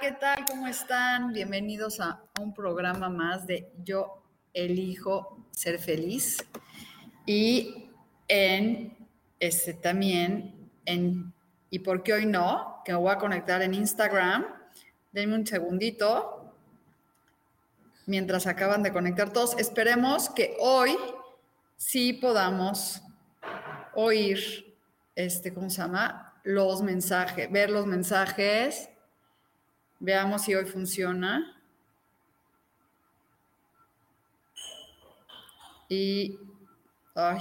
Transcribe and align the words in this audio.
¿Qué 0.00 0.12
tal? 0.12 0.44
¿Cómo 0.48 0.66
están? 0.68 1.32
Bienvenidos 1.32 2.00
a 2.00 2.22
un 2.40 2.54
programa 2.54 3.10
más 3.10 3.46
de 3.46 3.70
Yo 3.84 4.22
elijo 4.54 5.46
ser 5.50 5.78
feliz. 5.78 6.38
Y 7.26 7.90
en 8.26 8.96
este 9.38 9.74
también 9.74 10.70
en 10.86 11.32
¿Y 11.68 11.80
por 11.80 12.02
qué 12.02 12.14
hoy 12.14 12.26
no? 12.26 12.80
Que 12.84 12.92
me 12.92 12.98
voy 12.98 13.12
a 13.12 13.18
conectar 13.18 13.60
en 13.60 13.74
Instagram. 13.74 14.46
Denme 15.10 15.34
un 15.34 15.46
segundito. 15.46 16.54
Mientras 18.06 18.46
acaban 18.46 18.82
de 18.82 18.92
conectar 18.92 19.32
todos, 19.32 19.58
esperemos 19.58 20.30
que 20.30 20.56
hoy 20.58 20.96
sí 21.76 22.14
podamos 22.14 23.02
oír 23.94 24.74
este, 25.14 25.52
¿cómo 25.52 25.68
se 25.70 25.82
llama? 25.82 26.40
Los 26.44 26.82
mensajes, 26.82 27.50
ver 27.50 27.70
los 27.70 27.86
mensajes 27.86 28.88
Veamos 30.04 30.42
si 30.42 30.52
hoy 30.52 30.64
funciona. 30.64 31.56
Y, 35.88 36.40
ay, 37.14 37.38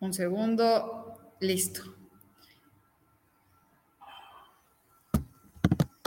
un 0.00 0.12
segundo, 0.12 1.34
listo. 1.40 1.82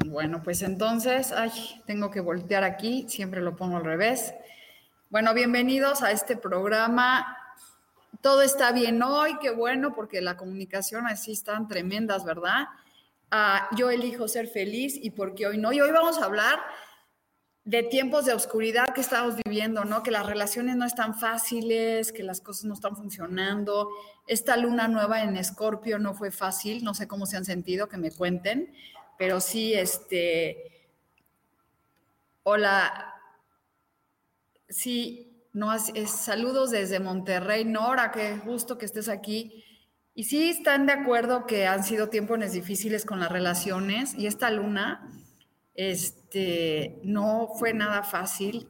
Bueno, 0.06 0.44
pues 0.44 0.62
entonces, 0.62 1.32
ay, 1.32 1.82
tengo 1.88 2.12
que 2.12 2.20
voltear 2.20 2.64
aquí, 2.64 3.10
siempre 3.10 3.42
lo 3.42 3.56
pongo 3.56 3.78
al 3.78 3.86
revés. 3.86 4.36
Bueno, 5.10 5.34
bienvenidos 5.34 6.04
a 6.04 6.12
este 6.12 6.38
programa. 6.38 7.36
Todo 8.22 8.44
está 8.44 8.72
bien 8.72 9.02
hoy, 9.02 9.40
qué 9.40 9.50
bueno, 9.50 9.96
porque 9.96 10.22
la 10.22 10.38
comunicación 10.38 11.08
así 11.08 11.32
están 11.32 11.68
tremendas, 11.68 12.24
¿verdad? 12.24 12.68
Yo 13.78 13.90
elijo 13.90 14.28
ser 14.28 14.48
feliz 14.48 14.96
y 15.02 15.12
porque 15.12 15.48
hoy 15.48 15.58
no. 15.58 15.74
Y 15.74 15.82
hoy 15.82 15.92
vamos 15.92 16.18
a 16.18 16.26
hablar 16.26 16.60
de 17.66 17.82
tiempos 17.82 18.26
de 18.26 18.34
oscuridad 18.34 18.94
que 18.94 19.02
estamos 19.02 19.36
viviendo, 19.44 19.86
¿no? 19.86 20.04
Que 20.04 20.12
las 20.12 20.28
relaciones 20.28 20.76
no 20.76 20.86
están 20.86 21.16
fáciles, 21.16 22.12
que 22.12 22.22
las 22.22 22.40
cosas 22.40 22.66
no 22.66 22.76
están 22.76 22.96
funcionando. 22.96 23.90
Esta 24.28 24.56
luna 24.56 24.88
nueva 24.88 25.24
en 25.24 25.36
Escorpio 25.36 25.98
no 25.98 26.14
fue 26.14 26.30
fácil, 26.30 26.84
no 26.84 26.94
sé 26.94 27.08
cómo 27.08 27.26
se 27.26 27.38
han 27.38 27.46
sentido, 27.46 27.90
que 27.90 27.98
me 27.98 28.12
cuenten, 28.12 28.72
pero 29.18 29.42
sí, 29.42 29.74
este, 29.74 30.92
hola, 32.44 33.16
sí, 34.70 35.48
no, 35.54 35.74
es, 35.74 36.12
saludos 36.12 36.70
desde 36.70 37.00
Monterrey, 37.00 37.66
Nora, 37.66 38.12
que 38.12 38.38
justo 38.38 38.78
que 38.78 38.86
estés 38.86 39.10
aquí. 39.10 39.64
Y 40.18 40.24
sí 40.24 40.50
están 40.50 40.86
de 40.86 40.94
acuerdo 40.94 41.46
que 41.46 41.68
han 41.68 41.84
sido 41.84 42.08
tiempos 42.08 42.54
difíciles 42.54 43.04
con 43.06 43.20
las 43.20 43.30
relaciones 43.30 44.16
y 44.16 44.28
esta 44.28 44.50
luna 44.50 45.12
este, 45.74 47.02
no 47.04 47.50
fue 47.60 47.74
nada 47.74 48.02
fácil, 48.02 48.70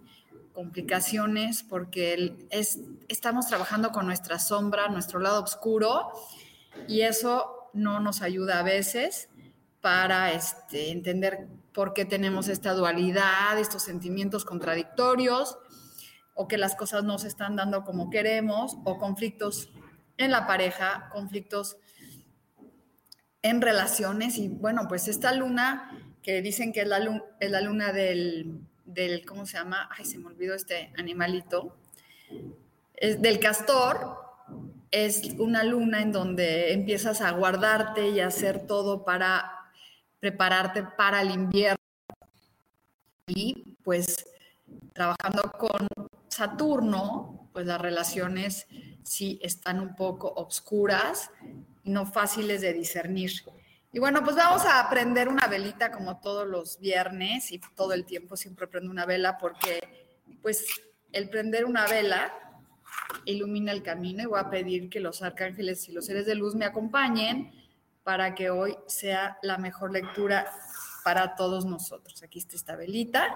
complicaciones, 0.54 1.62
porque 1.62 2.48
es, 2.50 2.80
estamos 3.10 3.46
trabajando 3.46 3.92
con 3.92 4.08
nuestra 4.08 4.40
sombra, 4.40 4.88
nuestro 4.88 5.20
lado 5.20 5.44
oscuro, 5.44 6.10
y 6.88 7.02
eso 7.02 7.70
no 7.74 8.00
nos 8.00 8.24
ayuda 8.24 8.60
a 8.60 8.64
veces 8.64 9.30
para 9.82 10.32
este, 10.32 10.90
entender 10.90 11.48
por 11.74 11.94
qué 11.94 12.06
tenemos 12.06 12.48
esta 12.48 12.74
dualidad, 12.74 13.60
estos 13.60 13.84
sentimientos 13.84 14.46
contradictorios, 14.46 15.60
o 16.34 16.48
que 16.48 16.58
las 16.58 16.76
cosas 16.76 17.04
no 17.04 17.20
se 17.20 17.28
están 17.28 17.56
dando 17.56 17.84
como 17.84 18.10
queremos, 18.10 18.78
o 18.84 18.98
conflictos 18.98 19.70
en 20.18 20.32
la 20.32 20.48
pareja, 20.48 21.10
conflictos 21.12 21.78
en 23.42 23.62
relaciones 23.62 24.38
y 24.38 24.48
bueno, 24.48 24.88
pues 24.88 25.08
esta 25.08 25.32
luna 25.34 25.92
que 26.22 26.42
dicen 26.42 26.74
que 26.74 26.82
es 26.82 26.88
la, 26.88 27.00
luna, 27.00 27.24
es 27.40 27.52
la 27.52 27.62
luna 27.62 27.92
del, 27.94 28.60
del, 28.86 29.26
¿cómo 29.26 29.46
se 29.46 29.58
llama? 29.58 29.90
Ay, 29.96 30.06
se 30.06 30.18
me 30.18 30.28
olvidó 30.28 30.56
este 30.56 30.92
animalito. 30.98 31.78
Del 33.00 33.40
castor, 33.40 34.26
es 34.92 35.36
una 35.38 35.64
luna 35.64 36.02
en 36.02 36.12
donde 36.12 36.72
empiezas 36.72 37.22
a 37.22 37.32
guardarte 37.32 38.10
y 38.10 38.22
a 38.22 38.28
hacer 38.28 38.66
todo 38.66 39.04
para 39.04 39.52
prepararte 40.20 40.84
para 40.98 41.22
el 41.22 41.32
invierno. 41.32 41.76
Y 43.28 43.76
pues 43.84 44.26
trabajando 44.94 45.52
con 45.60 45.88
Saturno, 46.30 47.45
pues 47.56 47.68
las 47.68 47.80
relaciones 47.80 48.68
sí 49.02 49.40
están 49.42 49.80
un 49.80 49.96
poco 49.96 50.28
obscuras 50.28 51.32
y 51.86 51.90
no 51.90 52.06
fáciles 52.06 52.60
de 52.60 52.74
discernir. 52.74 53.32
Y 53.94 54.00
bueno, 54.00 54.26
pues 54.26 54.36
vamos 54.36 54.64
a 54.66 54.90
prender 54.90 55.30
una 55.30 55.48
velita 55.48 55.90
como 55.90 56.20
todos 56.20 56.46
los 56.46 56.78
viernes 56.82 57.54
y 57.54 57.62
todo 57.74 57.94
el 57.94 58.04
tiempo 58.04 58.36
siempre 58.36 58.68
prendo 58.68 58.92
una 58.92 59.06
vela 59.06 59.38
porque 59.38 59.80
pues 60.42 60.66
el 61.14 61.30
prender 61.30 61.64
una 61.64 61.88
vela 61.88 62.34
ilumina 63.24 63.72
el 63.72 63.84
camino 63.84 64.24
y 64.24 64.26
voy 64.26 64.42
a 64.42 64.50
pedir 64.50 64.90
que 64.90 65.00
los 65.00 65.22
arcángeles 65.22 65.88
y 65.88 65.94
los 65.94 66.08
seres 66.08 66.26
de 66.26 66.36
luz 66.36 66.56
me 66.56 66.66
acompañen 66.66 67.54
para 68.04 68.36
que 68.36 68.50
hoy 68.50 68.76
sea 68.86 69.38
la 69.44 69.58
mejor 69.58 69.94
lectura 69.94 70.52
para 71.06 71.38
todos 71.38 71.64
nosotros. 71.64 72.22
Aquí 72.22 72.38
está 72.38 72.58
esta 72.58 72.76
velita 72.76 73.34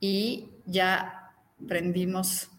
y 0.00 0.48
ya 0.66 1.32
prendimos 1.68 2.50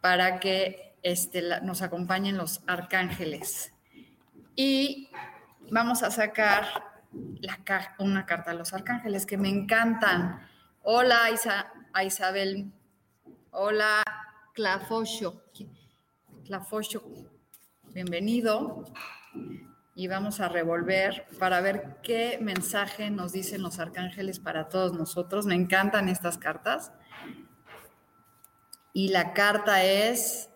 para 0.00 0.38
que 0.40 0.96
este, 1.02 1.42
nos 1.62 1.82
acompañen 1.82 2.36
los 2.36 2.62
arcángeles. 2.66 3.72
Y 4.54 5.10
vamos 5.70 6.02
a 6.02 6.10
sacar 6.10 6.64
una 7.98 8.26
carta 8.26 8.50
a 8.50 8.54
los 8.54 8.72
arcángeles 8.72 9.26
que 9.26 9.36
me 9.36 9.48
encantan. 9.48 10.40
Hola 10.82 11.30
Isa, 11.32 11.72
a 11.92 12.04
Isabel. 12.04 12.72
Hola 13.50 14.02
Clafosho. 14.54 15.42
Clafosho, 16.44 17.02
bienvenido. 17.92 18.84
Y 19.94 20.08
vamos 20.08 20.40
a 20.40 20.48
revolver 20.48 21.26
para 21.38 21.60
ver 21.60 21.96
qué 22.02 22.38
mensaje 22.40 23.10
nos 23.10 23.32
dicen 23.32 23.62
los 23.62 23.78
arcángeles 23.78 24.38
para 24.38 24.68
todos 24.68 24.92
nosotros. 24.92 25.46
Me 25.46 25.54
encantan 25.54 26.08
estas 26.08 26.36
cartas. 26.38 26.92
Y 28.96 29.08
la 29.08 29.34
carta 29.34 29.84
es 29.84 30.48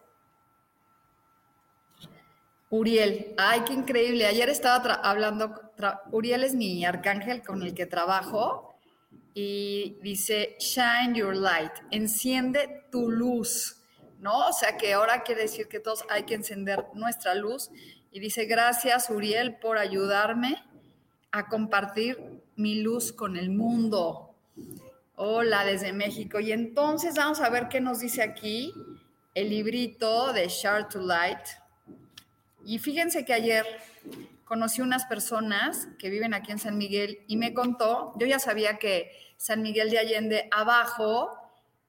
Uriel, 2.71 3.35
ay, 3.37 3.61
qué 3.67 3.75
increíble. 3.75 4.25
Ayer 4.25 4.49
estaba 4.49 4.95
hablando, 4.95 5.61
Uriel 6.11 6.45
es 6.45 6.55
mi 6.55 6.83
arcángel 6.87 7.43
con 7.43 7.63
el 7.63 7.75
que 7.75 7.85
trabajo 7.85 8.75
y 9.35 9.99
dice, 10.01 10.57
shine 10.59 11.19
your 11.19 11.37
light, 11.37 11.73
enciende 11.91 12.87
tu 12.91 13.11
luz, 13.11 13.77
¿no? 14.21 14.49
O 14.49 14.53
sea 14.55 14.79
que 14.79 14.95
ahora 14.95 15.23
quiere 15.23 15.43
decir 15.43 15.69
que 15.69 15.79
todos 15.79 16.07
hay 16.09 16.23
que 16.23 16.33
encender 16.33 16.87
nuestra 16.95 17.35
luz. 17.35 17.71
Y 18.11 18.21
dice, 18.21 18.47
gracias 18.47 19.11
Uriel 19.11 19.57
por 19.57 19.77
ayudarme 19.77 20.65
a 21.31 21.47
compartir 21.47 22.41
mi 22.57 22.77
luz 22.77 23.13
con 23.13 23.37
el 23.37 23.51
mundo. 23.51 24.35
Hola 25.23 25.67
desde 25.67 25.93
México. 25.93 26.41
Y 26.41 26.51
entonces 26.51 27.15
vamos 27.15 27.41
a 27.41 27.51
ver 27.51 27.69
qué 27.69 27.79
nos 27.79 28.01
dice 28.01 28.23
aquí 28.23 28.73
el 29.35 29.51
librito 29.51 30.33
de 30.33 30.49
Share 30.49 30.89
to 30.89 30.99
Light 30.99 31.47
y 32.65 32.79
fíjense 32.79 33.27
que 33.27 33.35
ayer 33.35 33.67
conocí 34.47 34.81
unas 34.81 35.05
personas 35.05 35.89
que 35.99 36.09
viven 36.09 36.33
aquí 36.33 36.53
en 36.53 36.59
San 36.59 36.79
Miguel 36.79 37.19
y 37.27 37.37
me 37.37 37.53
contó, 37.53 38.15
yo 38.19 38.27
ya 38.27 38.39
sabía 38.39 38.79
que 38.79 39.13
San 39.37 39.61
Miguel 39.61 39.91
de 39.91 39.99
Allende 39.99 40.49
abajo 40.51 41.39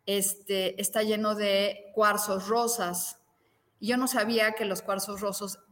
este, 0.06 0.82
está 0.82 1.02
lleno 1.02 1.34
de 1.34 1.90
cuarzos 1.96 2.50
rosas. 2.50 3.18
Y 3.80 3.88
yo 3.88 3.96
no 3.96 4.10
sabía 4.10 4.56
que 4.56 4.66
los 4.66 4.82
cuarzos 4.82 5.22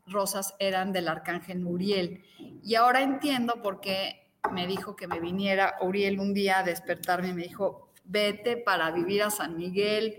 rosas 0.07 0.55
eran 0.59 0.93
del 0.93 1.09
arcángel 1.09 1.65
Uriel. 1.65 2.23
Y 2.63 2.75
ahora 2.75 3.01
entiendo 3.01 3.61
por 3.61 3.81
qué 3.81 4.28
me 4.51 4.67
dijo 4.67 4.95
que 4.95 5.07
me 5.07 5.19
viniera 5.19 5.75
Uriel 5.81 6.19
un 6.19 6.33
día 6.33 6.59
a 6.59 6.63
despertarme 6.63 7.29
y 7.29 7.33
me 7.33 7.43
dijo, 7.43 7.91
vete 8.03 8.57
para 8.57 8.91
vivir 8.91 9.23
a 9.23 9.29
San 9.29 9.57
Miguel. 9.57 10.17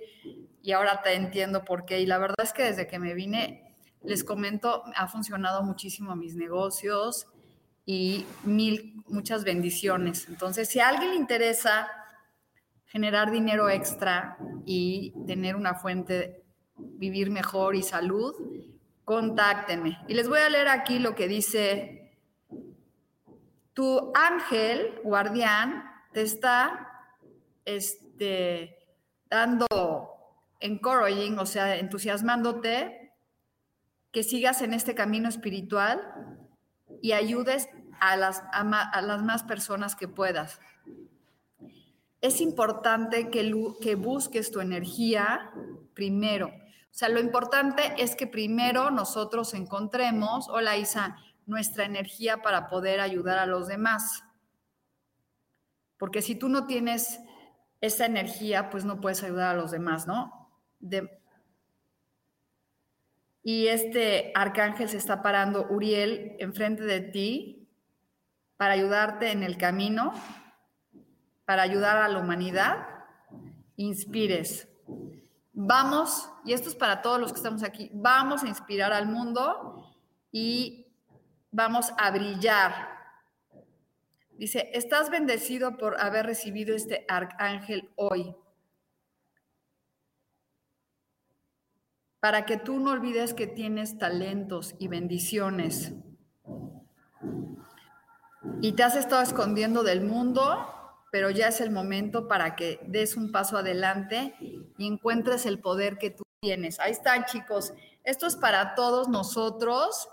Y 0.63 0.73
ahora 0.73 1.03
te 1.03 1.15
entiendo 1.15 1.65
por 1.65 1.85
qué. 1.85 2.01
Y 2.01 2.07
la 2.07 2.19
verdad 2.19 2.41
es 2.43 2.53
que 2.53 2.65
desde 2.65 2.87
que 2.87 2.99
me 2.99 3.15
vine, 3.15 3.75
les 4.03 4.25
comento, 4.25 4.83
ha 4.95 5.09
funcionado 5.09 5.63
muchísimo 5.63 6.15
mis 6.17 6.37
negocios 6.37 7.27
y 7.85 8.27
mil, 8.45 9.03
muchas 9.09 9.45
bendiciones. 9.45 10.29
Entonces, 10.29 10.69
si 10.69 10.81
a 10.81 10.89
alguien 10.89 11.11
le 11.11 11.17
interesa 11.17 11.89
generar 12.87 13.31
dinero 13.31 13.69
extra 13.69 14.37
y 14.65 15.13
tener 15.27 15.57
una 15.57 15.75
fuente, 15.75 16.43
vivir 16.77 17.31
mejor 17.31 17.75
y 17.77 17.83
salud, 17.83 18.35
contáctenme. 19.05 19.99
Y 20.09 20.15
les 20.15 20.29
voy 20.29 20.41
a 20.41 20.49
leer 20.49 20.69
aquí 20.69 20.99
lo 20.99 21.15
que 21.15 21.29
dice, 21.29 22.00
tu 23.81 24.13
ángel 24.15 25.01
guardián 25.03 25.91
te 26.13 26.21
está 26.21 27.09
este, 27.65 28.77
dando 29.31 29.67
encouraging, 30.61 31.39
o 31.39 31.47
sea, 31.47 31.79
entusiasmándote 31.79 33.15
que 34.13 34.23
sigas 34.23 34.61
en 34.61 34.75
este 34.75 34.95
camino 34.95 35.31
espiritual 35.31 35.99
y 37.01 37.13
ayudes 37.13 37.71
a 38.01 38.19
las, 38.19 38.43
a 38.53 39.01
las 39.01 39.23
más 39.23 39.45
personas 39.45 39.97
que 39.97 40.09
puedas 40.09 40.61
es 42.21 42.43
importante 42.43 43.31
que, 43.31 43.51
que 43.81 43.95
busques 43.95 44.51
tu 44.51 44.61
energía 44.61 45.53
primero. 45.95 46.49
O 46.49 46.93
sea, 46.93 47.09
lo 47.09 47.19
importante 47.19 47.95
es 47.97 48.15
que 48.15 48.27
primero 48.27 48.91
nosotros 48.91 49.55
encontremos, 49.55 50.51
hola 50.51 50.77
Isa, 50.77 51.17
nuestra 51.47 51.85
energía 51.85 52.43
para 52.43 52.69
poder 52.69 53.01
ayudar 53.01 53.39
a 53.39 53.47
los 53.47 53.69
demás. 53.69 54.25
Porque 55.99 56.23
si 56.23 56.35
tú 56.35 56.49
no 56.49 56.67
tienes 56.67 57.21
esa 57.81 58.07
energía, 58.07 58.71
pues 58.71 58.85
no 58.85 59.01
puedes 59.01 59.23
ayudar 59.23 59.55
a 59.55 59.59
los 59.59 59.71
demás, 59.71 60.07
¿no? 60.07 60.37
y 63.43 63.67
este 63.67 64.33
arcángel 64.35 64.89
se 64.89 64.97
está 64.97 65.21
parando, 65.23 65.67
Uriel, 65.69 66.37
enfrente 66.39 66.85
de 66.85 67.01
ti 67.01 67.69
para 68.57 68.73
ayudarte 68.73 69.31
en 69.31 69.43
el 69.43 69.59
camino 69.59 70.15
para 71.51 71.63
ayudar 71.63 71.97
a 71.97 72.07
la 72.07 72.21
humanidad, 72.21 72.87
inspires. 73.75 74.69
Vamos, 75.53 76.31
y 76.45 76.53
esto 76.53 76.69
es 76.69 76.77
para 76.77 77.03
todos 77.03 77.19
los 77.19 77.33
que 77.33 77.39
estamos 77.39 77.65
aquí, 77.65 77.91
vamos 77.93 78.45
a 78.45 78.47
inspirar 78.47 78.93
al 78.93 79.07
mundo 79.07 79.93
y 80.31 80.90
vamos 81.51 81.93
a 81.99 82.11
brillar. 82.11 82.89
Dice, 84.33 84.71
estás 84.73 85.11
bendecido 85.11 85.77
por 85.77 86.01
haber 86.01 86.27
recibido 86.27 86.75
este 86.75 87.05
arcángel 87.09 87.91
hoy. 87.97 88.35
Para 92.21 92.45
que 92.47 92.57
tú 92.57 92.79
no 92.79 92.91
olvides 92.91 93.35
que 93.35 93.47
tienes 93.47 93.99
talentos 93.99 94.75
y 94.79 94.89
bendiciones. 94.89 95.93
Y 98.63 98.73
te 98.73 98.83
has 98.83 98.97
estado 98.97 99.23
escondiendo 99.23 99.83
del 99.83 100.03
mundo 100.03 100.77
pero 101.11 101.31
ya 101.31 101.49
es 101.49 101.61
el 101.61 101.71
momento 101.71 102.29
para 102.29 102.57
que 102.57 102.81
des 102.87 103.17
un 103.17 103.33
paso 103.33 103.59
adelante 103.59 104.35
y 104.41 104.87
encuentres 104.87 105.45
el 105.45 105.59
poder 105.59 105.99
que 105.99 106.11
tú 106.11 106.23
tienes. 106.41 106.79
Ahí 106.79 106.93
están, 106.93 107.25
chicos. 107.25 107.73
Esto 108.05 108.27
es 108.27 108.37
para 108.37 108.75
todos 108.75 109.09
nosotros 109.09 110.09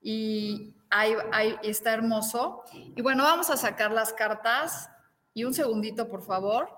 y 0.00 0.75
ahí, 0.90 1.56
está 1.62 1.92
hermoso. 1.92 2.62
Y 2.72 3.02
bueno, 3.02 3.24
vamos 3.24 3.50
a 3.50 3.56
sacar 3.56 3.92
las 3.92 4.12
cartas. 4.12 4.90
Y 5.34 5.44
un 5.44 5.54
segundito, 5.54 6.08
por 6.08 6.22
favor. 6.22 6.68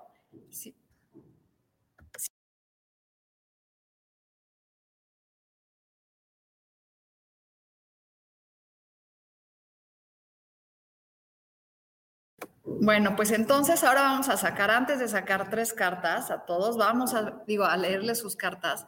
Bueno, 12.81 13.16
pues 13.16 13.31
entonces 13.32 13.82
ahora 13.82 14.02
vamos 14.02 14.28
a 14.28 14.37
sacar, 14.37 14.70
antes 14.70 14.99
de 14.99 15.08
sacar 15.08 15.50
tres 15.50 15.72
cartas 15.72 16.31
a 16.31 16.44
todos, 16.44 16.76
vamos 16.76 17.14
a, 17.14 17.43
digo, 17.46 17.64
a 17.64 17.76
leerles 17.76 18.19
sus 18.19 18.37
cartas. 18.37 18.87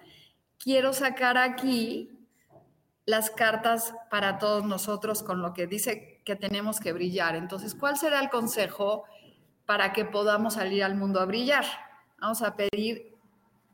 Quiero 0.59 0.93
sacar 0.93 1.39
aquí 1.39 2.20
las 3.07 3.31
cartas 3.31 3.95
para 4.11 4.39
todos 4.39 4.65
nosotros 4.65 5.23
con 5.23 5.43
lo 5.43 5.53
que 5.53 5.67
dice 5.67 6.21
que 6.25 6.37
tenemos 6.37 6.81
que 6.81 6.93
brillar. 6.93 7.37
Entonces, 7.37 7.75
¿cuál 7.75 7.97
será 7.97 8.21
el 8.21 8.31
consejo 8.31 9.05
para 9.67 9.93
que 9.93 10.05
podamos 10.05 10.55
salir 10.55 10.85
al 10.85 10.95
mundo 10.95 11.21
a 11.21 11.25
brillar? 11.25 11.65
Vamos 12.21 12.43
a 12.43 12.57
pedir 12.57 13.17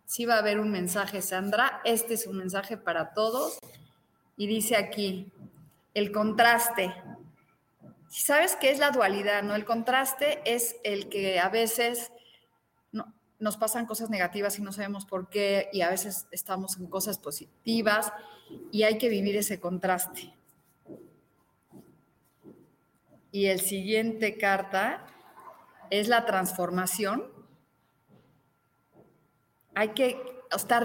si 0.04 0.24
va 0.24 0.36
a 0.36 0.38
haber 0.38 0.60
un 0.60 0.70
mensaje, 0.70 1.20
Sandra. 1.20 1.80
Este 1.84 2.14
es 2.14 2.26
un 2.26 2.36
mensaje 2.36 2.76
para 2.76 3.12
todos. 3.12 3.58
Y 4.36 4.46
dice 4.46 4.76
aquí, 4.76 5.32
el 5.94 6.12
contraste. 6.12 6.94
¿Sabes 8.08 8.56
qué 8.56 8.70
es 8.70 8.78
la 8.78 8.90
dualidad? 8.90 9.42
¿no? 9.42 9.54
El 9.54 9.64
contraste 9.64 10.40
es 10.44 10.76
el 10.84 11.08
que 11.08 11.40
a 11.40 11.48
veces 11.48 12.12
nos 13.38 13.56
pasan 13.56 13.86
cosas 13.86 14.10
negativas 14.10 14.58
y 14.58 14.62
no 14.62 14.72
sabemos 14.72 15.04
por 15.04 15.28
qué, 15.28 15.68
y 15.72 15.82
a 15.82 15.90
veces 15.90 16.26
estamos 16.30 16.78
en 16.78 16.86
cosas 16.86 17.18
positivas, 17.18 18.12
y 18.70 18.82
hay 18.82 18.98
que 18.98 19.08
vivir 19.08 19.36
ese 19.36 19.60
contraste. 19.60 20.32
Y 23.32 23.46
el 23.46 23.60
siguiente 23.60 24.38
carta 24.38 25.06
es 25.90 26.08
la 26.08 26.24
transformación. 26.24 27.24
Hay 29.74 29.90
que 29.90 30.22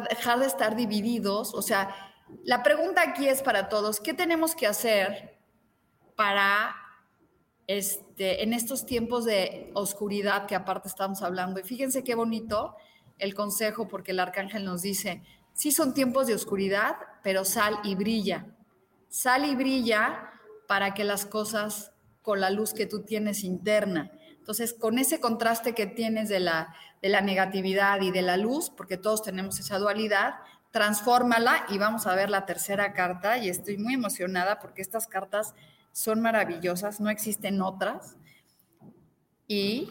dejar 0.10 0.40
de 0.40 0.46
estar 0.48 0.76
divididos. 0.76 1.54
O 1.54 1.62
sea, 1.62 1.96
la 2.44 2.62
pregunta 2.64 3.02
aquí 3.02 3.28
es 3.28 3.42
para 3.42 3.70
todos, 3.70 4.00
¿qué 4.00 4.14
tenemos 4.14 4.56
que 4.56 4.68
hacer 4.68 5.38
para 6.16 6.76
este, 7.68 8.44
en 8.44 8.52
estos 8.52 8.86
tiempos 8.86 9.24
de 9.24 9.72
oscuridad 9.76 10.46
que 10.46 10.56
aparte 10.56 10.90
estamos 10.90 11.22
hablando. 11.22 11.60
Y 11.62 11.64
fíjense 11.64 12.04
qué 12.04 12.16
bonito 12.16 12.76
el 13.18 13.34
consejo, 13.34 13.88
porque 13.88 14.12
el 14.12 14.20
arcángel 14.20 14.66
nos 14.66 14.82
dice, 14.82 15.24
sí 15.54 15.72
son 15.72 15.94
tiempos 15.94 16.28
de 16.28 16.36
oscuridad, 16.36 16.96
pero 17.24 17.46
sal 17.46 17.80
y 17.84 17.96
brilla. 17.96 18.46
Sal 19.10 19.46
y 19.46 19.56
brilla 19.56 20.32
para 20.68 20.94
que 20.94 21.04
las 21.04 21.26
cosas 21.26 21.92
con 22.22 22.40
la 22.40 22.50
luz 22.50 22.74
que 22.74 22.86
tú 22.86 23.04
tienes 23.04 23.44
interna. 23.44 24.12
Entonces, 24.38 24.74
con 24.74 24.98
ese 24.98 25.20
contraste 25.20 25.74
que 25.74 25.86
tienes 25.86 26.30
de 26.30 26.40
la, 26.40 26.74
de 27.02 27.10
la 27.10 27.22
negatividad 27.22 28.02
y 28.02 28.12
de 28.12 28.22
la 28.22 28.38
luz, 28.38 28.70
porque 28.70 28.98
todos 28.98 29.22
tenemos 29.22 29.60
esa 29.60 29.78
dualidad, 29.78 30.36
transfórmala 30.72 31.66
y 31.70 31.78
vamos 31.78 32.08
a 32.08 32.16
ver 32.16 32.30
la 32.30 32.46
tercera 32.46 32.94
carta 32.94 33.38
y 33.38 33.50
estoy 33.50 33.78
muy 33.78 33.94
emocionada 33.94 34.60
porque 34.60 34.82
estas 34.82 35.08
cartas 35.08 35.54
son 35.92 36.22
maravillosas, 36.22 37.00
no 37.00 37.10
existen 37.10 37.62
otras. 37.62 38.16
Y 39.48 39.90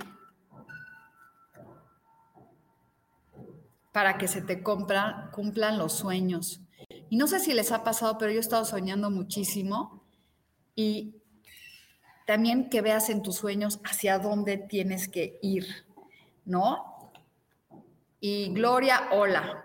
para 3.93 4.19
que 4.19 4.29
se 4.29 4.43
te 4.43 4.63
cumplan 4.63 5.79
los 5.79 5.93
sueños. 5.93 6.61
Y 7.09 7.17
no 7.17 7.27
sé 7.27 7.41
si 7.41 7.53
les 7.53 7.73
ha 7.73 7.85
pasado, 7.85 8.19
pero 8.19 8.31
yo 8.31 8.39
he 8.39 8.41
estado 8.41 8.65
soñando 8.65 9.11
muchísimo 9.11 10.05
y 10.75 11.17
también 12.27 12.71
que 12.71 12.81
veas 12.81 13.11
en 13.11 13.23
tus 13.23 13.37
sueños 13.37 13.81
hacia 13.85 14.19
dónde 14.19 14.57
tienes 14.57 15.09
que 15.09 15.39
ir, 15.43 15.67
¿no? 16.45 17.13
Y 18.21 18.53
Gloria, 18.53 19.09
hola. 19.13 19.65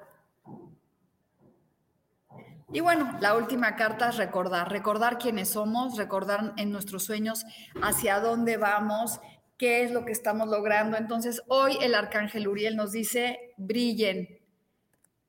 Y 2.73 2.79
bueno, 2.79 3.17
la 3.21 3.35
última 3.37 3.75
carta 3.75 4.09
es 4.09 4.17
recordar, 4.17 4.71
recordar 4.71 5.17
quiénes 5.17 5.49
somos, 5.49 5.95
recordar 5.97 6.53
en 6.57 6.71
nuestros 6.71 7.03
sueños 7.03 7.45
hacia 7.81 8.19
dónde 8.19 8.57
vamos, 8.57 9.19
qué 9.57 9.83
es 9.83 9.91
lo 9.91 10.05
que 10.05 10.11
estamos 10.11 10.47
logrando. 10.47 10.97
Entonces, 10.97 11.41
hoy 11.47 11.77
el 11.81 11.95
arcángel 11.95 12.47
Uriel 12.47 12.75
nos 12.75 12.91
dice, 12.91 13.53
brillen, 13.57 14.39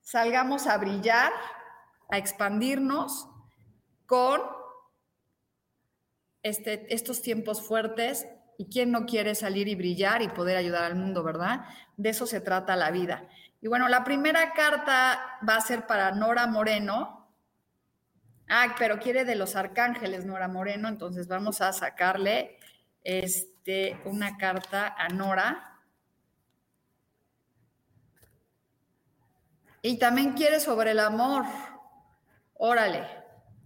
salgamos 0.01 0.67
a 0.67 0.79
brillar, 0.79 1.33
a 2.11 2.19
expandirnos 2.19 3.29
con 4.07 4.41
este, 6.43 6.93
estos 6.95 7.23
tiempos 7.23 7.63
fuertes. 7.63 8.27
¿Y 8.59 8.71
quién 8.71 8.91
no 8.91 9.05
quiere 9.05 9.35
salir 9.35 9.69
y 9.69 9.75
brillar 9.75 10.23
y 10.23 10.29
poder 10.29 10.57
ayudar 10.57 10.85
al 10.85 10.97
mundo, 10.97 11.23
verdad? 11.23 11.67
De 11.97 12.09
eso 12.09 12.27
se 12.27 12.41
trata 12.41 12.75
la 12.75 12.91
vida. 12.91 13.29
Y 13.61 13.69
bueno, 13.69 13.89
la 13.89 14.03
primera 14.03 14.55
carta 14.55 15.39
va 15.47 15.57
a 15.57 15.61
ser 15.61 15.87
para 15.87 16.13
Nora 16.13 16.47
Moreno, 16.47 17.17
Ah, 18.49 18.77
pero 18.79 19.01
quiere 19.01 19.25
de 19.25 19.35
los 19.35 19.57
arcángeles, 19.57 20.25
Nora 20.25 20.47
Moreno, 20.47 20.89
entonces 20.89 21.27
vamos 21.27 21.61
a 21.61 21.73
sacarle 21.73 22.57
este, 23.03 23.56
una 24.05 24.37
carta 24.37 24.95
a 24.97 25.09
Nora. 25.09 25.81
Y 29.83 29.99
también 29.99 30.33
quiere 30.33 30.61
sobre 30.61 30.93
el 30.93 31.01
amor. 31.01 31.45
Órale. 32.55 33.07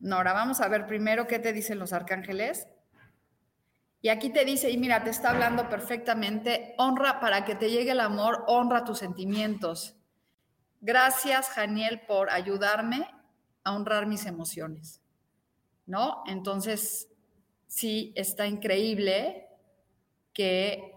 Nora, 0.01 0.33
vamos 0.33 0.61
a 0.61 0.69
ver 0.69 0.87
primero 0.87 1.27
qué 1.27 1.39
te 1.39 1.53
dicen 1.53 1.79
los 1.79 1.93
arcángeles. 1.93 2.67
Y 4.03 4.09
aquí 4.09 4.31
te 4.31 4.47
dice, 4.47 4.71
y 4.71 4.79
mira, 4.79 5.05
te 5.05 5.11
está 5.11 5.31
hablando 5.31 5.69
perfectamente, 5.69 6.75
honra 6.79 7.21
para 7.21 7.45
que 7.45 7.55
te 7.55 7.71
llegue 7.71 7.91
el 7.91 8.01
amor, 8.01 8.45
honra 8.47 8.85
tus 8.85 8.99
sentimientos. 8.99 9.97
Gracias, 10.81 11.51
Janiel, 11.51 12.01
por 12.07 12.31
ayudarme 12.31 13.07
a 13.63 13.75
honrar 13.75 14.07
mis 14.07 14.25
emociones. 14.25 15.03
¿No? 15.85 16.23
Entonces, 16.27 17.09
sí, 17.67 18.15
está 18.17 18.47
increíble 18.47 19.50
que 20.33 20.95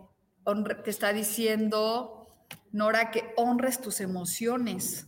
te 0.84 0.90
está 0.90 1.14
diciendo, 1.14 2.28
Nora, 2.72 3.12
que 3.12 3.34
honres 3.38 3.80
tus 3.82 4.02
emociones 4.02 5.08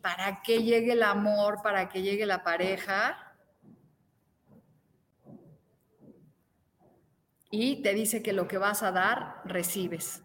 para 0.00 0.42
que 0.42 0.62
llegue 0.62 0.92
el 0.92 1.02
amor, 1.02 1.60
para 1.62 1.88
que 1.88 2.02
llegue 2.02 2.26
la 2.26 2.42
pareja. 2.42 3.36
Y 7.50 7.82
te 7.82 7.92
dice 7.94 8.22
que 8.22 8.32
lo 8.32 8.48
que 8.48 8.58
vas 8.58 8.82
a 8.82 8.92
dar, 8.92 9.42
recibes. 9.44 10.22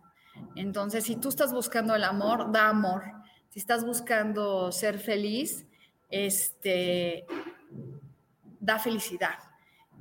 Entonces, 0.56 1.04
si 1.04 1.16
tú 1.16 1.30
estás 1.30 1.52
buscando 1.54 1.96
el 1.96 2.04
amor, 2.04 2.52
da 2.52 2.70
amor. 2.70 3.04
Si 3.50 3.60
estás 3.60 3.86
buscando 3.86 4.72
ser 4.72 5.00
feliz, 5.00 5.66
este, 6.10 7.26
da 8.60 8.80
felicidad. 8.80 9.40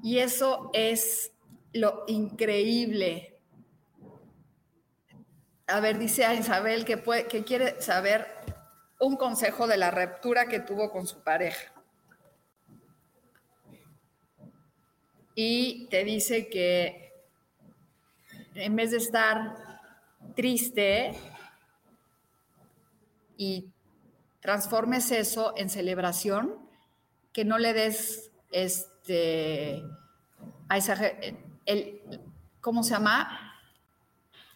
Y 0.02 0.18
eso 0.18 0.70
es 0.72 1.32
lo 1.76 2.04
increíble. 2.06 3.38
A 5.66 5.80
ver, 5.80 5.98
dice 5.98 6.24
a 6.24 6.34
Isabel 6.34 6.84
que, 6.84 7.02
que 7.28 7.44
quiere 7.44 7.80
saber 7.80 8.26
un 9.00 9.16
consejo 9.16 9.66
de 9.66 9.76
la 9.76 9.90
ruptura 9.90 10.46
que 10.46 10.60
tuvo 10.60 10.90
con 10.90 11.06
su 11.06 11.22
pareja. 11.22 11.72
Y 15.34 15.86
te 15.88 16.04
dice 16.04 16.48
que 16.48 17.12
en 18.54 18.74
vez 18.74 18.90
de 18.90 18.96
estar 18.96 19.80
triste 20.34 21.12
y 23.36 23.70
transformes 24.40 25.10
eso 25.10 25.52
en 25.56 25.68
celebración, 25.68 26.56
que 27.32 27.44
no 27.44 27.58
le 27.58 27.74
des 27.74 28.30
este 28.50 29.82
a 30.68 30.78
esa, 30.78 30.96
el, 31.66 32.00
¿cómo 32.60 32.82
se 32.82 32.92
llama? 32.92 33.54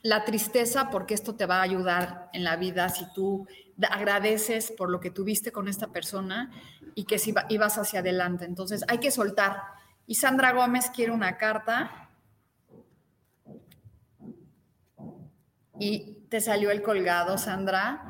La 0.03 0.25
tristeza, 0.25 0.89
porque 0.91 1.15
esto 1.15 1.35
te 1.35 1.47
va 1.47 1.59
a 1.59 1.63
ayudar 1.63 2.31
en 2.33 2.45
la 2.45 2.57
vida 2.57 2.89
si 2.89 3.05
tú 3.13 3.47
agradeces 3.91 4.73
por 4.73 4.91
lo 4.91 5.01
que 5.01 5.11
tuviste 5.11 5.53
con 5.53 5.69
esta 5.69 5.89
persona 5.89 6.51
y 6.95 7.05
que 7.05 7.19
si 7.19 7.35
ibas 7.49 7.79
hacia 7.79 8.01
adelante. 8.01 8.45
Entonces 8.45 8.85
hay 8.89 8.99
que 8.99 9.11
soltar. 9.11 9.63
Y 10.07 10.15
Sandra 10.15 10.53
Gómez 10.53 10.91
quiere 10.91 11.13
una 11.13 11.37
carta. 11.37 12.09
Y 15.79 16.19
te 16.29 16.41
salió 16.41 16.71
el 16.71 16.83
colgado, 16.83 17.39
Sandra, 17.39 18.07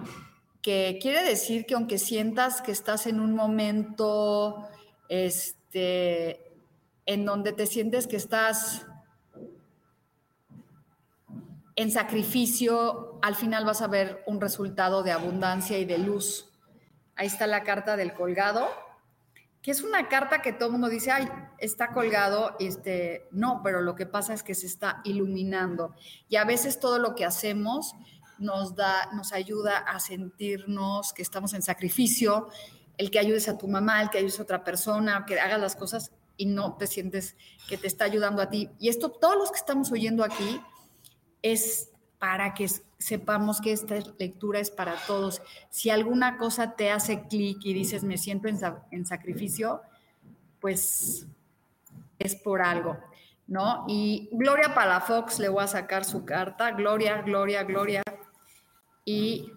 que 0.61 0.99
quiere 1.00 1.23
decir 1.23 1.66
que 1.66 1.75
aunque 1.75 1.99
sientas 1.99 2.62
que 2.62 2.73
estás 2.73 3.07
en 3.07 3.21
un 3.21 3.35
momento 3.35 4.69
este, 5.09 6.52
en 7.07 7.25
donde 7.25 7.52
te 7.52 7.66
sientes 7.66 8.07
que 8.07 8.16
estás 8.16 8.87
en 11.81 11.91
sacrificio, 11.91 13.19
al 13.23 13.35
final 13.35 13.65
vas 13.65 13.81
a 13.81 13.87
ver 13.87 14.23
un 14.27 14.41
resultado 14.41 15.03
de 15.03 15.13
abundancia 15.13 15.79
y 15.79 15.87
de 15.87 15.97
luz. 15.97 16.51
Ahí 17.17 17.27
está 17.27 17.47
la 17.47 17.63
carta 17.63 17.97
del 17.97 18.13
colgado, 18.13 18.69
que 19.63 19.71
es 19.71 19.83
una 19.83 20.09
carta 20.09 20.43
que 20.43 20.53
todo 20.53 20.71
mundo 20.71 20.89
dice, 20.89 21.11
ay, 21.11 21.29
está 21.59 21.93
colgado, 21.93 22.55
este, 22.61 23.29
no, 23.31 23.63
pero 23.65 23.81
lo 23.81 23.95
que 23.95 24.05
pasa 24.05 24.35
es 24.35 24.43
que 24.43 24.55
se 24.55 24.67
está 24.67 25.01
iluminando. 25.05 25.95
Y 26.29 26.37
a 26.37 26.45
veces 26.45 26.81
todo 26.81 26.99
lo 26.99 27.15
que 27.15 27.25
hacemos 27.25 27.95
nos 28.39 28.77
da, 28.77 29.11
nos 29.13 29.33
ayuda 29.33 29.79
a 29.79 30.01
sentirnos 30.01 31.15
que 31.15 31.23
estamos 31.23 31.55
en 31.55 31.63
sacrificio, 31.63 32.49
el 32.99 33.11
que 33.11 33.19
ayudes 33.19 33.49
a 33.49 33.57
tu 33.57 33.69
mamá, 33.69 34.03
el 34.03 34.11
que 34.11 34.19
ayudes 34.19 34.39
a 34.39 34.43
otra 34.43 34.65
persona, 34.65 35.25
que 35.27 35.41
hagas 35.41 35.61
las 35.61 35.77
cosas 35.77 36.13
y 36.37 36.45
no 36.45 36.77
te 36.77 36.87
sientes 36.87 37.37
que 37.69 37.79
te 37.79 37.87
está 37.87 38.05
ayudando 38.05 38.43
a 38.43 38.51
ti. 38.51 38.71
Y 38.79 38.91
esto, 38.91 39.11
todos 39.11 39.37
los 39.37 39.51
que 39.51 39.59
estamos 39.59 39.91
oyendo 39.93 40.25
aquí, 40.25 40.61
es 41.42 41.90
para 42.18 42.52
que 42.54 42.68
sepamos 42.99 43.61
que 43.61 43.73
esta 43.73 43.97
lectura 44.18 44.61
es 44.61 44.70
para 44.70 44.94
todos. 45.06 45.40
Si 45.70 45.88
alguna 45.88 46.37
cosa 46.37 46.73
te 46.76 46.90
hace 46.90 47.23
clic 47.23 47.59
y 47.64 47.73
dices, 47.73 48.04
me 48.04 48.18
siento 48.18 48.47
en, 48.49 49.06
sacrificio, 49.06 49.80
pues 50.61 51.26
es 52.18 52.37
por 52.37 52.61
algo, 52.61 52.99
¿no? 53.47 53.87
Y 53.88 54.28
Gloria 54.32 54.75
Palafox, 54.75 55.38
le 55.38 55.49
voy 55.49 55.64
a 55.64 55.68
sacar 55.68 56.04
su 56.04 56.26
carta. 56.26 56.73
Gloria, 56.73 57.23
Gloria, 57.23 57.64
Gloria. 57.64 58.02
Y 59.06 59.50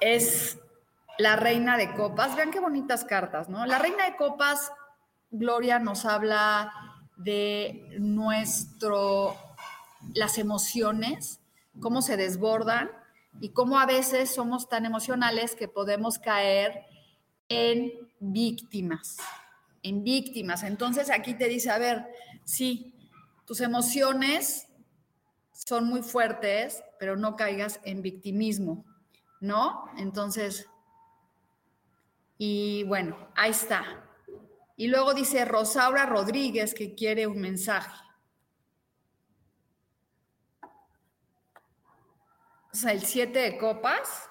es 0.00 0.58
la 1.16 1.36
reina 1.36 1.76
de 1.76 1.94
copas. 1.94 2.34
Vean 2.34 2.50
qué 2.50 2.58
bonitas 2.58 3.04
cartas, 3.04 3.48
¿no? 3.48 3.64
La 3.66 3.78
reina 3.78 4.04
de 4.04 4.16
copas, 4.16 4.72
Gloria 5.30 5.78
nos 5.78 6.06
habla 6.06 6.89
de 7.24 7.96
nuestro, 7.98 9.36
las 10.14 10.38
emociones, 10.38 11.40
cómo 11.80 12.02
se 12.02 12.16
desbordan 12.16 12.90
y 13.40 13.50
cómo 13.50 13.78
a 13.78 13.86
veces 13.86 14.34
somos 14.34 14.68
tan 14.68 14.86
emocionales 14.86 15.54
que 15.54 15.68
podemos 15.68 16.18
caer 16.18 16.86
en 17.48 17.92
víctimas, 18.18 19.18
en 19.82 20.02
víctimas. 20.02 20.62
Entonces 20.62 21.10
aquí 21.10 21.34
te 21.34 21.48
dice, 21.48 21.70
a 21.70 21.78
ver, 21.78 22.06
sí, 22.44 22.94
tus 23.44 23.60
emociones 23.60 24.66
son 25.52 25.84
muy 25.84 26.02
fuertes, 26.02 26.82
pero 26.98 27.16
no 27.16 27.36
caigas 27.36 27.80
en 27.84 28.02
victimismo, 28.02 28.84
¿no? 29.40 29.84
Entonces, 29.98 30.66
y 32.38 32.84
bueno, 32.84 33.16
ahí 33.36 33.50
está. 33.50 34.09
Y 34.80 34.88
luego 34.88 35.12
dice 35.12 35.44
Rosaura 35.44 36.06
Rodríguez 36.06 36.72
que 36.72 36.94
quiere 36.94 37.26
un 37.26 37.38
mensaje. 37.38 38.02
O 42.72 42.74
sea, 42.74 42.92
el 42.92 43.04
siete 43.04 43.40
de 43.40 43.58
copas. 43.58 44.30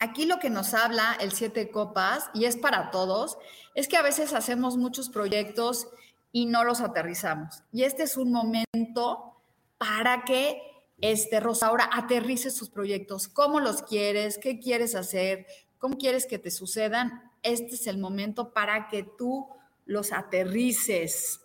Aquí 0.00 0.24
lo 0.24 0.38
que 0.38 0.48
nos 0.48 0.72
habla 0.72 1.18
el 1.20 1.32
siete 1.32 1.66
de 1.66 1.70
copas, 1.70 2.30
y 2.32 2.46
es 2.46 2.56
para 2.56 2.90
todos, 2.90 3.36
es 3.74 3.88
que 3.88 3.98
a 3.98 4.02
veces 4.02 4.32
hacemos 4.32 4.78
muchos 4.78 5.10
proyectos 5.10 5.86
y 6.32 6.46
no 6.46 6.64
los 6.64 6.80
aterrizamos. 6.80 7.62
Y 7.72 7.82
este 7.82 8.04
es 8.04 8.16
un 8.16 8.32
momento 8.32 9.34
para 9.76 10.24
que 10.24 10.62
este, 11.02 11.40
Rosaura 11.40 11.90
aterrice 11.92 12.50
sus 12.50 12.70
proyectos. 12.70 13.28
¿Cómo 13.28 13.60
los 13.60 13.82
quieres? 13.82 14.38
¿Qué 14.38 14.58
quieres 14.60 14.94
hacer? 14.94 15.46
¿Cómo 15.76 15.98
quieres 15.98 16.24
que 16.24 16.38
te 16.38 16.50
sucedan? 16.50 17.33
Este 17.44 17.76
es 17.76 17.86
el 17.86 17.98
momento 17.98 18.52
para 18.52 18.88
que 18.88 19.04
tú 19.16 19.48
los 19.86 20.12
aterrices, 20.12 21.40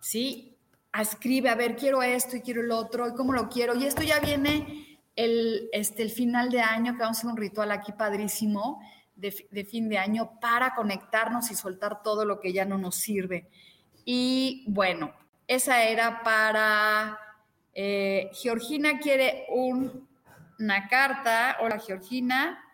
¿sí? 0.00 0.56
Escribe, 0.98 1.48
a 1.48 1.54
ver, 1.54 1.74
quiero 1.74 2.02
esto 2.02 2.36
y 2.36 2.40
quiero 2.40 2.60
el 2.60 2.70
otro, 2.70 3.08
y 3.08 3.14
cómo 3.14 3.32
lo 3.32 3.48
quiero. 3.48 3.74
Y 3.74 3.86
esto 3.86 4.02
ya 4.02 4.20
viene 4.20 5.00
el, 5.16 5.68
este, 5.72 6.02
el 6.02 6.10
final 6.10 6.50
de 6.50 6.60
año, 6.60 6.92
que 6.92 7.00
vamos 7.00 7.16
a 7.16 7.20
hacer 7.20 7.30
un 7.30 7.36
ritual 7.36 7.72
aquí 7.72 7.92
padrísimo 7.92 8.80
de, 9.18 9.64
fin 9.64 9.88
de 9.88 9.98
año 9.98 10.38
para 10.40 10.74
conectarnos 10.74 11.50
y 11.50 11.54
soltar 11.54 12.02
todo 12.02 12.24
lo 12.24 12.38
que 12.38 12.52
ya 12.52 12.64
no 12.64 12.78
nos 12.78 12.94
sirve. 12.94 13.48
Y 14.04 14.64
bueno, 14.68 15.12
esa 15.46 15.82
era 15.82 16.22
para... 16.22 17.18
Eh, 17.74 18.30
Georgina 18.32 18.98
quiere 18.98 19.46
una 19.50 20.88
carta. 20.88 21.58
Hola, 21.60 21.78
Georgina. 21.78 22.64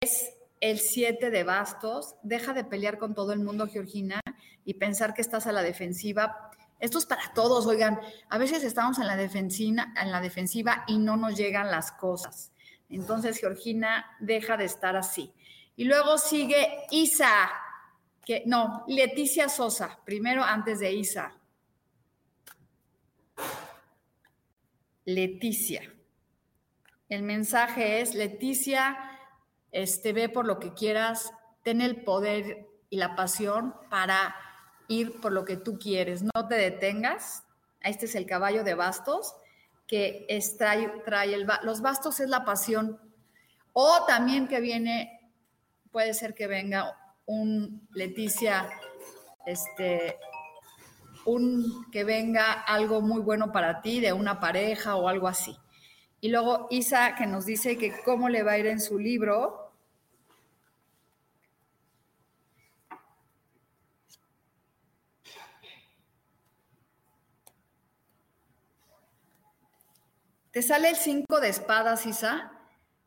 Es 0.00 0.32
el 0.60 0.78
7 0.78 1.30
de 1.30 1.44
bastos, 1.44 2.16
deja 2.22 2.52
de 2.52 2.64
pelear 2.64 2.98
con 2.98 3.14
todo 3.14 3.32
el 3.32 3.40
mundo, 3.40 3.66
Georgina, 3.66 4.20
y 4.64 4.74
pensar 4.74 5.14
que 5.14 5.22
estás 5.22 5.46
a 5.46 5.52
la 5.52 5.62
defensiva. 5.62 6.50
Esto 6.80 6.98
es 6.98 7.06
para 7.06 7.32
todos, 7.34 7.66
oigan, 7.66 8.00
a 8.28 8.38
veces 8.38 8.62
estamos 8.64 8.98
en 8.98 9.06
la, 9.06 9.16
defensiva, 9.16 9.92
en 10.00 10.12
la 10.12 10.20
defensiva 10.20 10.84
y 10.86 10.98
no 10.98 11.16
nos 11.16 11.36
llegan 11.36 11.70
las 11.70 11.92
cosas. 11.92 12.52
Entonces, 12.88 13.38
Georgina, 13.38 14.06
deja 14.20 14.56
de 14.56 14.64
estar 14.64 14.96
así. 14.96 15.32
Y 15.76 15.84
luego 15.84 16.18
sigue 16.18 16.86
Isa, 16.90 17.50
que 18.24 18.42
no, 18.46 18.84
Leticia 18.88 19.48
Sosa, 19.48 19.98
primero 20.04 20.42
antes 20.42 20.80
de 20.80 20.92
Isa. 20.92 21.34
Leticia. 25.04 25.82
El 27.08 27.22
mensaje 27.22 28.00
es, 28.00 28.14
Leticia, 28.14 29.17
este, 29.72 30.12
ve 30.12 30.28
por 30.28 30.46
lo 30.46 30.58
que 30.58 30.72
quieras 30.74 31.32
ten 31.62 31.80
el 31.80 32.02
poder 32.02 32.66
y 32.90 32.96
la 32.96 33.14
pasión 33.14 33.74
para 33.90 34.34
ir 34.88 35.20
por 35.20 35.32
lo 35.32 35.44
que 35.44 35.56
tú 35.56 35.78
quieres. 35.78 36.22
No 36.22 36.48
te 36.48 36.54
detengas. 36.54 37.44
Este 37.82 38.06
es 38.06 38.14
el 38.14 38.26
caballo 38.26 38.64
de 38.64 38.74
bastos 38.74 39.34
que 39.86 40.26
trae, 40.56 41.34
el, 41.34 41.46
los 41.62 41.80
bastos 41.80 42.20
es 42.20 42.28
la 42.28 42.44
pasión. 42.44 43.00
O 43.72 44.04
también 44.06 44.48
que 44.48 44.60
viene, 44.60 45.32
puede 45.90 46.14
ser 46.14 46.34
que 46.34 46.46
venga 46.46 46.96
un 47.26 47.86
Leticia, 47.92 48.68
este, 49.46 50.18
un 51.24 51.90
que 51.90 52.04
venga 52.04 52.52
algo 52.52 53.00
muy 53.00 53.20
bueno 53.20 53.52
para 53.52 53.80
ti 53.82 54.00
de 54.00 54.12
una 54.12 54.40
pareja 54.40 54.96
o 54.96 55.08
algo 55.08 55.28
así. 55.28 55.56
Y 56.20 56.28
luego 56.30 56.66
Isa 56.70 57.14
que 57.14 57.26
nos 57.26 57.46
dice 57.46 57.78
que 57.78 58.02
cómo 58.04 58.28
le 58.28 58.42
va 58.42 58.52
a 58.52 58.58
ir 58.58 58.66
en 58.66 58.80
su 58.80 58.98
libro, 58.98 59.68
Te 70.50 70.62
sale 70.62 70.88
el 70.88 70.96
5 70.96 71.38
de 71.38 71.50
espadas, 71.50 72.04
Isa. 72.04 72.50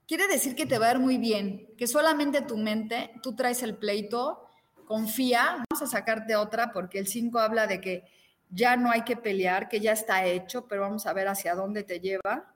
Quiere 0.07 0.25
decir 0.27 0.55
que 0.55 0.65
te 0.65 0.79
va 0.79 0.87
a 0.87 0.91
ir 0.91 0.99
muy 0.99 1.17
bien, 1.17 1.67
que 1.77 1.85
solamente 1.85 2.41
tu 2.41 2.55
mente, 2.55 3.11
tú 3.21 3.35
traes 3.35 3.61
el 3.61 3.75
pleito, 3.75 4.47
confía, 4.85 5.63
vamos 5.69 5.81
a 5.81 5.85
sacarte 5.85 6.37
otra 6.37 6.71
porque 6.71 6.97
el 6.97 7.07
5 7.07 7.39
habla 7.39 7.67
de 7.67 7.81
que 7.81 8.03
ya 8.49 8.77
no 8.77 8.89
hay 8.89 9.01
que 9.01 9.17
pelear, 9.17 9.67
que 9.67 9.81
ya 9.81 9.91
está 9.91 10.25
hecho, 10.25 10.65
pero 10.67 10.83
vamos 10.83 11.05
a 11.05 11.11
ver 11.11 11.27
hacia 11.27 11.53
dónde 11.53 11.83
te 11.83 11.99
lleva. 11.99 12.50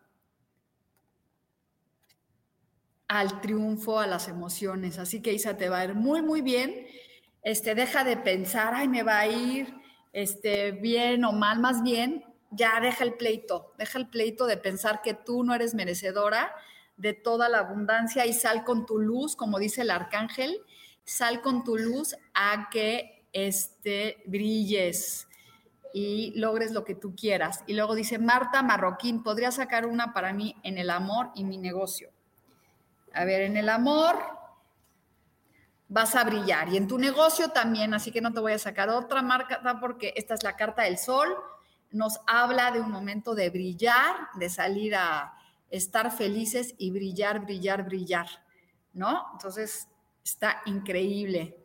Al 3.07 3.41
triunfo, 3.41 3.99
a 3.99 4.07
las 4.07 4.27
emociones. 4.27 4.97
Así 4.99 5.21
que 5.21 5.33
Isa 5.33 5.57
te 5.57 5.69
va 5.69 5.79
a 5.79 5.85
ir 5.85 5.93
muy, 5.95 6.21
muy 6.21 6.41
bien. 6.41 6.87
Este, 7.43 7.75
deja 7.75 8.03
de 8.03 8.17
pensar, 8.17 8.73
ay, 8.73 8.87
me 8.87 9.03
va 9.03 9.19
a 9.19 9.27
ir 9.27 9.73
este, 10.13 10.71
bien 10.71 11.25
o 11.25 11.33
mal, 11.33 11.59
más 11.59 11.83
bien, 11.83 12.23
ya 12.49 12.79
deja 12.79 13.03
el 13.03 13.15
pleito, 13.15 13.73
deja 13.77 13.99
el 13.99 14.07
pleito 14.07 14.47
de 14.47 14.55
pensar 14.57 15.01
que 15.01 15.13
tú 15.13 15.43
no 15.43 15.53
eres 15.53 15.75
merecedora 15.75 16.53
de 16.95 17.13
toda 17.13 17.49
la 17.49 17.59
abundancia 17.59 18.25
y 18.25 18.33
sal 18.33 18.63
con 18.63 18.85
tu 18.85 18.97
luz, 18.97 19.35
como 19.35 19.59
dice 19.59 19.81
el 19.81 19.91
arcángel, 19.91 20.61
sal 21.03 21.41
con 21.41 21.63
tu 21.63 21.77
luz 21.77 22.15
a 22.33 22.69
que 22.71 23.25
este, 23.33 24.23
brilles 24.25 25.27
y 25.93 26.31
logres 26.39 26.71
lo 26.71 26.85
que 26.85 26.95
tú 26.95 27.13
quieras. 27.15 27.63
Y 27.67 27.73
luego 27.73 27.93
dice, 27.93 28.17
Marta 28.17 28.63
Marroquín, 28.63 29.21
podría 29.21 29.51
sacar 29.51 29.85
una 29.85 30.13
para 30.13 30.31
mí 30.33 30.55
en 30.63 30.77
el 30.77 30.89
amor 30.89 31.31
y 31.35 31.43
mi 31.43 31.57
negocio. 31.57 32.14
A 33.15 33.25
ver, 33.25 33.41
en 33.41 33.57
el 33.57 33.69
amor 33.69 34.17
vas 35.87 36.15
a 36.15 36.23
brillar 36.23 36.69
y 36.69 36.77
en 36.77 36.87
tu 36.87 36.97
negocio 36.97 37.49
también, 37.49 37.93
así 37.93 38.11
que 38.11 38.21
no 38.21 38.33
te 38.33 38.39
voy 38.39 38.53
a 38.53 38.59
sacar 38.59 38.89
otra 38.89 39.21
marca 39.21 39.61
porque 39.79 40.13
esta 40.15 40.33
es 40.33 40.43
la 40.43 40.55
carta 40.55 40.83
del 40.83 40.97
sol 40.97 41.35
nos 41.95 42.19
habla 42.27 42.71
de 42.71 42.81
un 42.81 42.91
momento 42.91 43.35
de 43.35 43.49
brillar, 43.49 44.27
de 44.33 44.49
salir 44.49 44.95
a 44.95 45.33
estar 45.69 46.11
felices 46.11 46.75
y 46.77 46.91
brillar, 46.91 47.45
brillar, 47.45 47.85
brillar, 47.85 48.27
¿no? 48.93 49.25
Entonces, 49.31 49.87
está 50.21 50.61
increíble. 50.65 51.55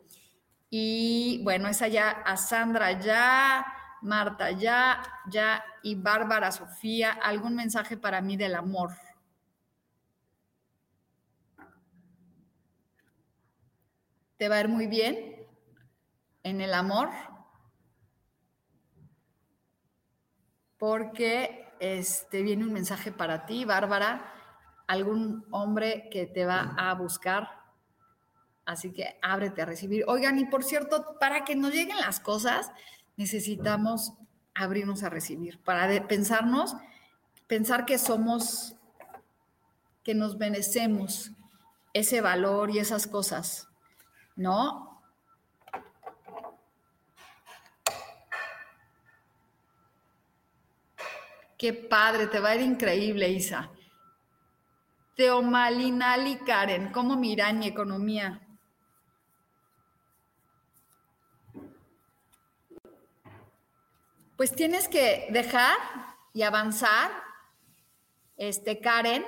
Y 0.69 1.41
bueno, 1.43 1.67
esa 1.67 1.89
ya, 1.89 2.09
a 2.09 2.37
Sandra 2.37 2.97
ya, 2.97 3.65
Marta 4.01 4.51
ya, 4.51 5.03
ya, 5.29 5.65
y 5.83 5.95
Bárbara 5.95 6.51
Sofía, 6.53 7.11
algún 7.11 7.55
mensaje 7.55 7.97
para 7.97 8.21
mí 8.21 8.37
del 8.37 8.55
amor. 8.55 8.91
¿Te 14.41 14.49
va 14.49 14.55
a 14.55 14.61
ir 14.61 14.69
muy 14.69 14.87
bien 14.87 15.45
en 16.41 16.61
el 16.61 16.73
amor? 16.73 17.09
porque 20.79 21.67
este, 21.79 22.41
viene 22.41 22.63
un 22.63 22.73
mensaje 22.73 23.11
para 23.11 23.45
ti, 23.45 23.65
Bárbara, 23.65 24.33
algún 24.87 25.45
hombre 25.51 26.09
que 26.09 26.25
te 26.25 26.43
va 26.43 26.73
a 26.75 26.95
buscar. 26.95 27.49
Así 28.65 28.91
que 28.91 29.19
ábrete 29.21 29.61
a 29.61 29.65
recibir. 29.65 30.05
Oigan, 30.07 30.39
y 30.39 30.45
por 30.45 30.63
cierto, 30.63 31.19
para 31.19 31.45
que 31.45 31.55
nos 31.55 31.71
lleguen 31.71 31.97
las 31.97 32.19
cosas, 32.19 32.71
necesitamos 33.17 34.13
abrirnos 34.55 35.03
a 35.03 35.09
recibir, 35.09 35.61
para 35.61 36.07
pensarnos, 36.07 36.75
pensar 37.45 37.85
que 37.85 37.99
somos, 37.99 38.75
que 40.03 40.15
nos 40.15 40.35
merecemos 40.39 41.29
ese 41.93 42.21
valor 42.21 42.71
y 42.71 42.79
esas 42.79 43.05
cosas, 43.05 43.70
¿no? 44.35 44.91
Qué 51.57 51.73
padre, 51.73 52.25
te 52.27 52.39
va 52.39 52.49
a 52.49 52.55
ir 52.55 52.61
increíble, 52.61 53.29
Isa. 53.29 53.69
Teomalinali 55.15 56.37
Karen, 56.37 56.91
¿cómo 56.91 57.15
miran 57.15 57.59
mi 57.59 57.67
economía? 57.67 58.41
Pues 64.35 64.55
tienes 64.55 64.87
que 64.87 65.27
dejar 65.29 65.77
y 66.33 66.41
avanzar, 66.41 67.11
este 68.37 68.79
Karen, 68.79 69.23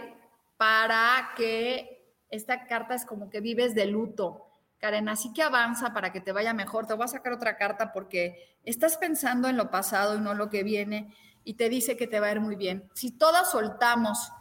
para 0.57 1.33
que 1.35 2.15
esta 2.31 2.65
carta 2.65 2.95
es 2.95 3.05
como 3.05 3.29
que 3.29 3.41
vives 3.41 3.75
de 3.75 3.85
luto. 3.85 4.42
Karen, 4.83 5.07
así 5.07 5.31
que 5.31 5.41
avanza 5.41 5.93
para 5.93 6.11
que 6.11 6.19
te 6.19 6.33
vaya 6.33 6.53
mejor. 6.53 6.85
Te 6.85 6.93
voy 6.93 7.05
a 7.05 7.07
sacar 7.07 7.31
otra 7.31 7.55
carta 7.55 7.93
porque 7.93 8.57
estás 8.65 8.97
pensando 8.97 9.47
en 9.47 9.55
lo 9.55 9.71
pasado 9.71 10.17
y 10.17 10.19
no 10.19 10.33
lo 10.33 10.49
que 10.49 10.61
viene 10.61 11.15
y 11.45 11.53
te 11.53 11.69
dice 11.69 11.95
que 11.95 12.05
te 12.05 12.19
va 12.19 12.27
a 12.27 12.31
ir 12.33 12.41
muy 12.41 12.57
bien. 12.57 12.91
Si 12.93 13.11
todas 13.11 13.49
soltamos, 13.49 14.33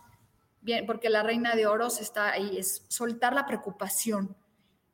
bien, 0.60 0.84
porque 0.84 1.10
la 1.10 1.22
reina 1.22 1.54
de 1.54 1.68
oros 1.68 2.00
está 2.00 2.32
ahí, 2.32 2.58
es 2.58 2.84
soltar 2.88 3.34
la 3.34 3.46
preocupación. 3.46 4.36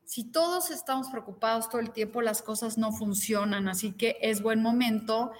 Si 0.05 0.23
todos 0.23 0.69
estamos 0.69 1.09
preocupados 1.09 1.67
todo 1.67 1.81
el 1.81 1.89
tiempo, 1.89 2.21
las 2.21 2.43
cosas 2.43 2.77
no 2.77 2.91
funcionan, 2.91 3.67
así 3.69 3.93
que 3.93 4.19
es 4.21 4.43
buen 4.43 4.61
momento 4.61 5.31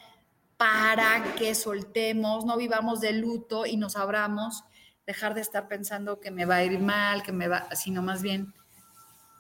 para 0.58 1.36
que 1.36 1.54
soltemos, 1.54 2.46
no 2.46 2.58
vivamos 2.58 3.00
de 3.00 3.14
luto 3.14 3.68
y 3.68 3.78
nos 3.78 3.96
abramos, 3.96 4.64
dejar 5.06 5.36
de 5.36 5.42
estar 5.42 5.68
pensando 5.68 6.20
que 6.20 6.32
me 6.32 6.46
va 6.46 6.56
a 6.56 6.64
ir 6.64 6.80
mal, 6.80 7.22
que 7.22 7.32
me 7.32 7.48
va, 7.48 7.70
sino 7.76 8.02
más 8.02 8.24
bien 8.24 8.56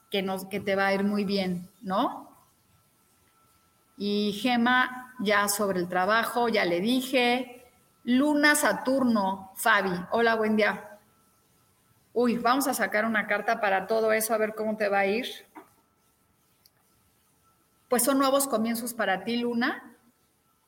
que, 0.10 0.60
te 0.60 0.76
va 0.76 0.88
a 0.88 0.94
ir 0.94 1.04
muy 1.04 1.24
bien, 1.24 1.70
¿no? 1.82 2.30
Y 3.98 4.34
Gema, 4.42 5.14
ya 5.20 5.48
sobre 5.48 5.80
el 5.80 5.88
trabajo, 5.88 6.50
ya 6.50 6.66
le 6.66 6.80
dije. 6.80 7.68
Luna 8.04 8.56
Saturno, 8.56 9.52
Fabi. 9.56 9.92
Hola, 10.12 10.36
buen 10.36 10.56
día. 10.56 11.00
Uy, 12.14 12.38
vamos 12.38 12.68
a 12.68 12.74
sacar 12.74 13.06
una 13.06 13.28
carta 13.28 13.62
para 13.62 13.86
todo 13.88 14.12
eso, 14.12 14.34
a 14.34 14.38
ver 14.38 14.56
cómo 14.56 14.78
te 14.78 14.90
va 14.90 15.00
a 15.00 15.06
ir. 15.06 15.28
Pues 17.88 18.04
son 18.04 18.18
nuevos 18.18 18.48
comienzos 18.48 18.94
para 18.94 19.24
ti, 19.24 19.38
Luna. 19.38 19.96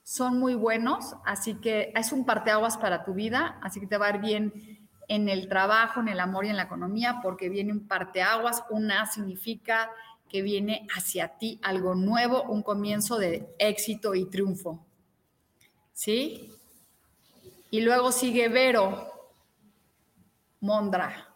Son 0.04 0.40
muy 0.40 0.56
buenos, 0.56 1.16
así 1.26 1.56
que 1.56 1.94
es 1.96 2.12
un 2.12 2.26
parteaguas 2.26 2.78
para 2.78 3.04
tu 3.04 3.14
vida, 3.14 3.60
así 3.62 3.80
que 3.80 3.88
te 3.88 3.98
va 3.98 4.08
a 4.08 4.10
ir 4.16 4.18
bien 4.20 4.81
en 5.12 5.28
el 5.28 5.50
trabajo, 5.50 6.00
en 6.00 6.08
el 6.08 6.22
amor 6.22 6.46
y 6.46 6.50
en 6.50 6.56
la 6.56 6.64
economía, 6.64 7.20
porque 7.22 7.50
viene 7.50 7.74
un 7.74 7.86
parteaguas. 7.86 8.64
Una 8.70 9.06
significa 9.06 9.92
que 10.30 10.42
viene 10.42 10.88
hacia 10.96 11.38
ti 11.38 11.60
algo 11.64 11.96
nuevo, 11.96 12.44
un 12.44 12.64
comienzo 12.64 13.18
de 13.18 13.54
éxito 13.60 14.16
y 14.16 14.30
triunfo. 14.30 14.86
¿Sí? 15.92 16.50
Y 17.72 17.82
luego 17.82 18.14
sigue 18.14 18.48
Vero 18.48 19.12
Mondra. 20.62 21.28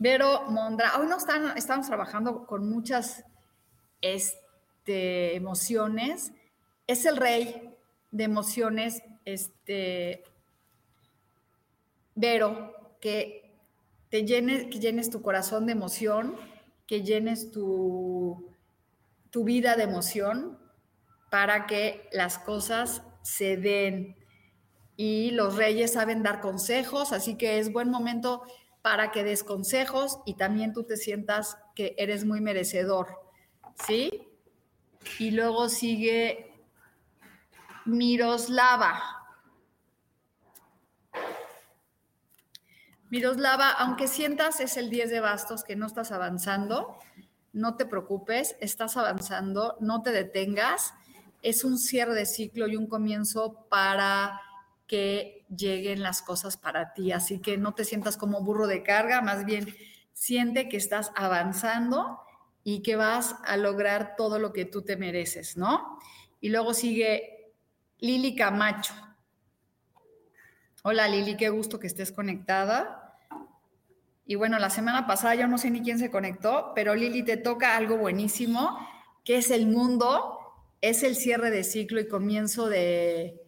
Vero 0.00 0.50
Mondra, 0.50 0.98
hoy 0.98 1.06
no 1.06 1.18
están, 1.18 1.56
estamos 1.56 1.86
trabajando 1.86 2.46
con 2.46 2.68
muchas 2.68 3.22
este, 4.00 5.36
emociones. 5.36 6.32
Es 6.88 7.04
el 7.04 7.16
rey 7.16 7.76
de 8.10 8.24
emociones, 8.24 9.04
este, 9.34 10.24
Vero, 12.14 12.96
que 13.00 13.54
te 14.08 14.24
llenes, 14.24 14.64
que 14.64 14.78
llenes 14.78 15.10
tu 15.10 15.22
corazón 15.22 15.66
de 15.66 15.72
emoción, 15.72 16.36
que 16.86 17.02
llenes 17.02 17.50
tu, 17.50 18.54
tu 19.30 19.44
vida 19.44 19.76
de 19.76 19.84
emoción 19.84 20.58
para 21.30 21.66
que 21.66 22.08
las 22.12 22.38
cosas 22.38 23.02
se 23.22 23.56
den. 23.56 24.16
Y 24.96 25.30
los 25.30 25.56
reyes 25.56 25.92
saben 25.92 26.22
dar 26.22 26.40
consejos, 26.40 27.12
así 27.12 27.36
que 27.36 27.58
es 27.58 27.72
buen 27.72 27.90
momento 27.90 28.42
para 28.82 29.12
que 29.12 29.24
des 29.24 29.44
consejos 29.44 30.18
y 30.26 30.34
también 30.34 30.72
tú 30.72 30.84
te 30.84 30.96
sientas 30.96 31.56
que 31.74 31.94
eres 31.96 32.24
muy 32.24 32.40
merecedor, 32.40 33.08
¿sí? 33.86 34.26
Y 35.18 35.30
luego 35.30 35.68
sigue 35.68 36.50
Miroslava. 37.84 39.19
Miroslava, 43.10 43.72
aunque 43.72 44.06
sientas 44.06 44.60
es 44.60 44.76
el 44.76 44.88
10 44.88 45.10
de 45.10 45.18
bastos 45.18 45.64
que 45.64 45.74
no 45.74 45.86
estás 45.86 46.12
avanzando, 46.12 46.96
no 47.52 47.76
te 47.76 47.84
preocupes, 47.84 48.56
estás 48.60 48.96
avanzando, 48.96 49.76
no 49.80 50.02
te 50.02 50.12
detengas. 50.12 50.94
Es 51.42 51.64
un 51.64 51.76
cierre 51.76 52.14
de 52.14 52.24
ciclo 52.24 52.68
y 52.68 52.76
un 52.76 52.86
comienzo 52.86 53.66
para 53.68 54.40
que 54.86 55.44
lleguen 55.54 56.02
las 56.02 56.22
cosas 56.22 56.56
para 56.56 56.92
ti. 56.94 57.10
Así 57.10 57.40
que 57.40 57.58
no 57.58 57.74
te 57.74 57.84
sientas 57.84 58.16
como 58.16 58.42
burro 58.42 58.68
de 58.68 58.84
carga, 58.84 59.20
más 59.22 59.44
bien 59.44 59.74
siente 60.12 60.68
que 60.68 60.76
estás 60.76 61.10
avanzando 61.16 62.20
y 62.62 62.82
que 62.82 62.94
vas 62.94 63.34
a 63.44 63.56
lograr 63.56 64.14
todo 64.16 64.38
lo 64.38 64.52
que 64.52 64.66
tú 64.66 64.82
te 64.82 64.96
mereces, 64.96 65.56
¿no? 65.56 65.98
Y 66.40 66.50
luego 66.50 66.74
sigue 66.74 67.54
Lili 67.98 68.36
Camacho. 68.36 68.94
Hola 70.82 71.08
Lili, 71.08 71.36
qué 71.36 71.48
gusto 71.48 71.78
que 71.78 71.88
estés 71.88 72.12
conectada. 72.12 72.99
Y 74.26 74.36
bueno, 74.36 74.58
la 74.58 74.70
semana 74.70 75.06
pasada 75.06 75.34
yo 75.34 75.46
no 75.48 75.58
sé 75.58 75.70
ni 75.70 75.82
quién 75.82 75.98
se 75.98 76.10
conectó, 76.10 76.72
pero 76.74 76.94
Lili 76.94 77.24
te 77.24 77.36
toca 77.36 77.76
algo 77.76 77.96
buenísimo, 77.96 78.78
que 79.24 79.38
es 79.38 79.50
el 79.50 79.66
mundo, 79.66 80.38
es 80.80 81.02
el 81.02 81.16
cierre 81.16 81.50
de 81.50 81.64
ciclo 81.64 82.00
y 82.00 82.08
comienzo 82.08 82.68
de 82.68 83.40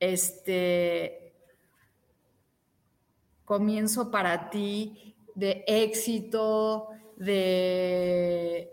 este 0.00 1.34
comienzo 3.44 4.10
para 4.10 4.50
ti 4.50 5.16
de 5.34 5.64
éxito, 5.66 6.88
de, 7.16 8.70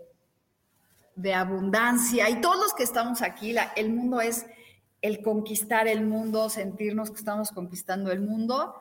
de 1.14 1.34
abundancia. 1.34 2.28
Y 2.28 2.40
todos 2.40 2.58
los 2.58 2.74
que 2.74 2.82
estamos 2.82 3.22
aquí, 3.22 3.54
el 3.76 3.90
mundo 3.90 4.20
es 4.20 4.46
el 5.00 5.22
conquistar 5.22 5.88
el 5.88 6.04
mundo, 6.04 6.50
sentirnos 6.50 7.10
que 7.10 7.18
estamos 7.18 7.52
conquistando 7.52 8.12
el 8.12 8.20
mundo. 8.20 8.74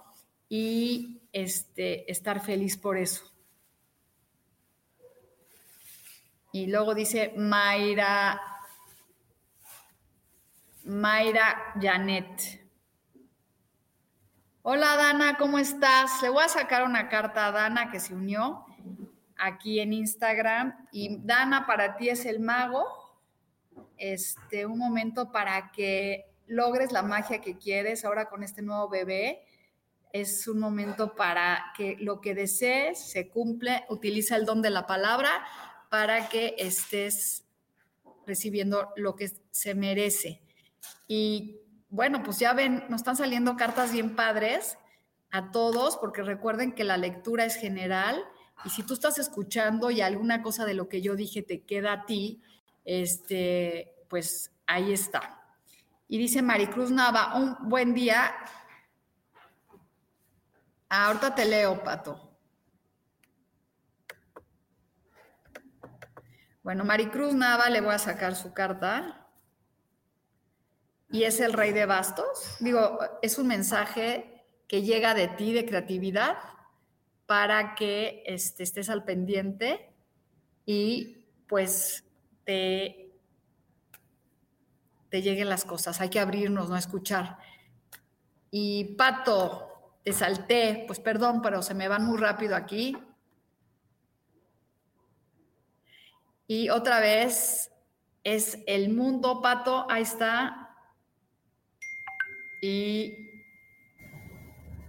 Y 0.49 1.21
este, 1.35 2.09
estar 2.09 2.39
feliz 2.39 2.77
por 2.77 2.97
eso. 2.97 3.29
Y 6.53 6.67
luego 6.67 6.95
dice 6.95 7.33
Mayra, 7.35 8.41
Mayra 10.85 11.73
Janet. 11.81 12.65
Hola 14.61 14.95
Dana, 14.95 15.35
¿cómo 15.37 15.59
estás? 15.59 16.21
Le 16.21 16.29
voy 16.29 16.45
a 16.45 16.47
sacar 16.47 16.85
una 16.85 17.09
carta 17.09 17.47
a 17.47 17.51
Dana 17.51 17.91
que 17.91 17.99
se 17.99 18.15
unió 18.15 18.65
aquí 19.37 19.81
en 19.81 19.91
Instagram. 19.91 20.87
Y 20.93 21.17
Dana, 21.19 21.67
para 21.67 21.97
ti 21.97 22.07
es 22.07 22.25
el 22.25 22.39
mago. 22.39 22.85
Este, 23.97 24.65
un 24.65 24.79
momento 24.79 25.33
para 25.33 25.69
que 25.73 26.33
logres 26.47 26.93
la 26.93 27.01
magia 27.01 27.41
que 27.41 27.57
quieres 27.57 28.05
ahora 28.05 28.29
con 28.29 28.41
este 28.41 28.61
nuevo 28.61 28.87
bebé. 28.87 29.45
Es 30.15 30.47
un 30.47 30.59
momento 30.59 31.13
para 31.13 31.73
que 31.75 31.97
lo 31.99 32.21
que 32.21 32.33
desees 32.33 33.11
se 33.11 33.27
cumple. 33.27 33.83
Utiliza 33.89 34.37
el 34.37 34.45
don 34.45 34.61
de 34.61 34.69
la 34.69 34.87
palabra 34.87 35.45
para 35.89 36.29
que 36.29 36.55
estés 36.57 37.43
recibiendo 38.25 38.93
lo 38.95 39.17
que 39.17 39.29
se 39.51 39.75
merece. 39.75 40.41
Y 41.05 41.59
bueno, 41.89 42.23
pues 42.23 42.39
ya 42.39 42.53
ven, 42.53 42.85
nos 42.87 43.01
están 43.01 43.17
saliendo 43.17 43.57
cartas 43.57 43.91
bien 43.91 44.15
padres 44.15 44.77
a 45.31 45.51
todos, 45.51 45.97
porque 45.97 46.23
recuerden 46.23 46.71
que 46.71 46.85
la 46.85 46.95
lectura 46.95 47.43
es 47.43 47.57
general 47.57 48.23
y 48.63 48.69
si 48.69 48.83
tú 48.83 48.93
estás 48.93 49.17
escuchando 49.17 49.91
y 49.91 49.99
alguna 49.99 50.41
cosa 50.41 50.63
de 50.63 50.75
lo 50.75 50.87
que 50.87 51.01
yo 51.01 51.17
dije 51.17 51.41
te 51.41 51.63
queda 51.63 51.91
a 51.91 52.05
ti, 52.05 52.41
este, 52.85 53.93
pues 54.07 54.53
ahí 54.65 54.93
está. 54.93 55.41
Y 56.07 56.17
dice 56.17 56.41
Maricruz 56.41 56.89
Nava, 56.89 57.35
un 57.35 57.67
buen 57.67 57.93
día. 57.93 58.33
Ah, 60.97 61.07
ahorita 61.07 61.35
te 61.35 61.43
leo, 61.43 61.83
Pato. 61.83 62.17
Bueno, 66.63 66.85
Maricruz 66.85 67.33
Nava, 67.33 67.69
le 67.69 67.81
voy 67.81 67.93
a 67.93 67.99
sacar 67.99 68.33
su 68.33 68.53
carta 68.53 69.27
y 71.09 71.23
es 71.23 71.41
el 71.41 71.51
rey 71.51 71.73
de 71.73 71.85
bastos. 71.85 72.55
Digo, 72.61 72.97
es 73.21 73.37
un 73.37 73.47
mensaje 73.47 74.45
que 74.69 74.83
llega 74.83 75.13
de 75.13 75.27
ti, 75.27 75.51
de 75.51 75.65
creatividad, 75.65 76.37
para 77.25 77.75
que 77.75 78.23
este, 78.25 78.63
estés 78.63 78.89
al 78.89 79.03
pendiente 79.03 79.91
y 80.65 81.25
pues 81.49 82.05
te, 82.45 83.11
te 85.09 85.21
lleguen 85.21 85.49
las 85.49 85.65
cosas. 85.65 85.99
Hay 85.99 86.09
que 86.09 86.21
abrirnos, 86.21 86.69
no 86.69 86.77
escuchar. 86.77 87.37
Y 88.49 88.95
Pato, 88.95 89.74
te 90.05 90.13
salté, 90.13 90.85
pues 90.85 90.99
perdón, 90.99 91.41
pero 91.41 91.61
se 91.63 91.73
me 91.73 91.87
van 91.87 92.05
muy 92.05 92.17
rápido 92.17 92.55
aquí. 92.55 92.95
Y 96.47 96.69
otra 96.69 96.99
vez 96.99 97.71
es 98.23 98.59
el 98.67 98.93
mundo, 98.93 99.41
Pato, 99.41 99.87
ahí 99.89 100.03
está, 100.03 100.65
y 102.61 103.13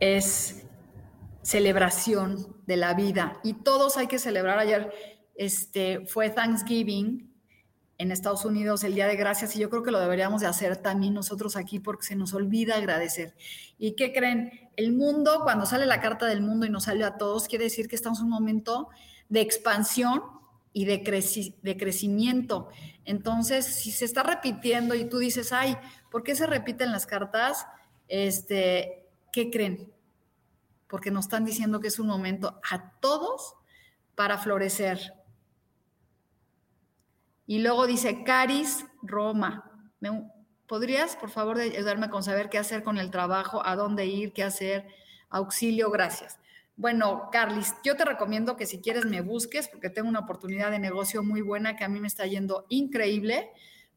es 0.00 0.66
celebración 1.42 2.62
de 2.66 2.76
la 2.76 2.92
vida. 2.92 3.40
Y 3.42 3.54
todos 3.54 3.96
hay 3.96 4.08
que 4.08 4.18
celebrar. 4.18 4.58
Ayer 4.58 4.92
este, 5.34 6.06
fue 6.06 6.28
Thanksgiving 6.28 7.34
en 7.98 8.10
Estados 8.10 8.44
Unidos, 8.44 8.84
el 8.84 8.94
Día 8.94 9.06
de 9.06 9.16
Gracias, 9.16 9.56
y 9.56 9.58
yo 9.58 9.70
creo 9.70 9.82
que 9.82 9.90
lo 9.90 10.00
deberíamos 10.00 10.42
de 10.42 10.46
hacer 10.46 10.76
también 10.76 11.14
nosotros 11.14 11.56
aquí 11.56 11.78
porque 11.78 12.06
se 12.06 12.16
nos 12.16 12.34
olvida 12.34 12.76
agradecer. 12.76 13.34
¿Y 13.78 13.92
qué 13.92 14.12
creen? 14.12 14.70
El 14.76 14.92
mundo, 14.92 15.40
cuando 15.42 15.64
sale 15.64 15.86
la 15.86 16.00
carta 16.00 16.26
del 16.26 16.42
mundo 16.42 16.66
y 16.66 16.70
nos 16.70 16.84
sale 16.84 17.04
a 17.04 17.16
todos, 17.16 17.48
quiere 17.48 17.64
decir 17.64 17.88
que 17.88 17.96
estamos 17.96 18.18
en 18.18 18.26
un 18.26 18.30
momento 18.30 18.88
de 19.28 19.40
expansión 19.40 20.22
y 20.72 20.84
de, 20.84 20.98
de 21.62 21.76
crecimiento. 21.78 22.68
Entonces, 23.06 23.64
si 23.64 23.90
se 23.92 24.04
está 24.04 24.22
repitiendo 24.22 24.94
y 24.94 25.08
tú 25.08 25.18
dices, 25.18 25.52
ay, 25.52 25.76
¿por 26.10 26.22
qué 26.22 26.36
se 26.36 26.46
repiten 26.46 26.92
las 26.92 27.06
cartas? 27.06 27.66
Este, 28.08 29.06
¿Qué 29.32 29.50
creen? 29.50 29.90
Porque 30.86 31.10
nos 31.10 31.24
están 31.24 31.44
diciendo 31.44 31.80
que 31.80 31.88
es 31.88 31.98
un 31.98 32.08
momento 32.08 32.60
a 32.70 32.92
todos 33.00 33.54
para 34.14 34.38
florecer. 34.38 35.14
Y 37.46 37.60
luego 37.60 37.86
dice 37.86 38.24
Caris 38.24 38.84
Roma. 39.02 39.70
¿Podrías, 40.66 41.14
por 41.16 41.30
favor, 41.30 41.60
ayudarme 41.60 42.10
con 42.10 42.24
saber 42.24 42.48
qué 42.48 42.58
hacer 42.58 42.82
con 42.82 42.98
el 42.98 43.10
trabajo, 43.10 43.64
a 43.64 43.76
dónde 43.76 44.06
ir, 44.06 44.32
qué 44.32 44.42
hacer? 44.42 44.86
Auxilio, 45.30 45.90
gracias. 45.90 46.38
Bueno, 46.74 47.30
Carlis, 47.30 47.74
yo 47.84 47.96
te 47.96 48.04
recomiendo 48.04 48.56
que 48.56 48.66
si 48.66 48.80
quieres 48.80 49.06
me 49.06 49.20
busques 49.20 49.68
porque 49.68 49.90
tengo 49.90 50.08
una 50.08 50.20
oportunidad 50.20 50.70
de 50.70 50.78
negocio 50.78 51.22
muy 51.22 51.40
buena 51.40 51.76
que 51.76 51.84
a 51.84 51.88
mí 51.88 52.00
me 52.00 52.08
está 52.08 52.26
yendo 52.26 52.66
increíble 52.68 53.50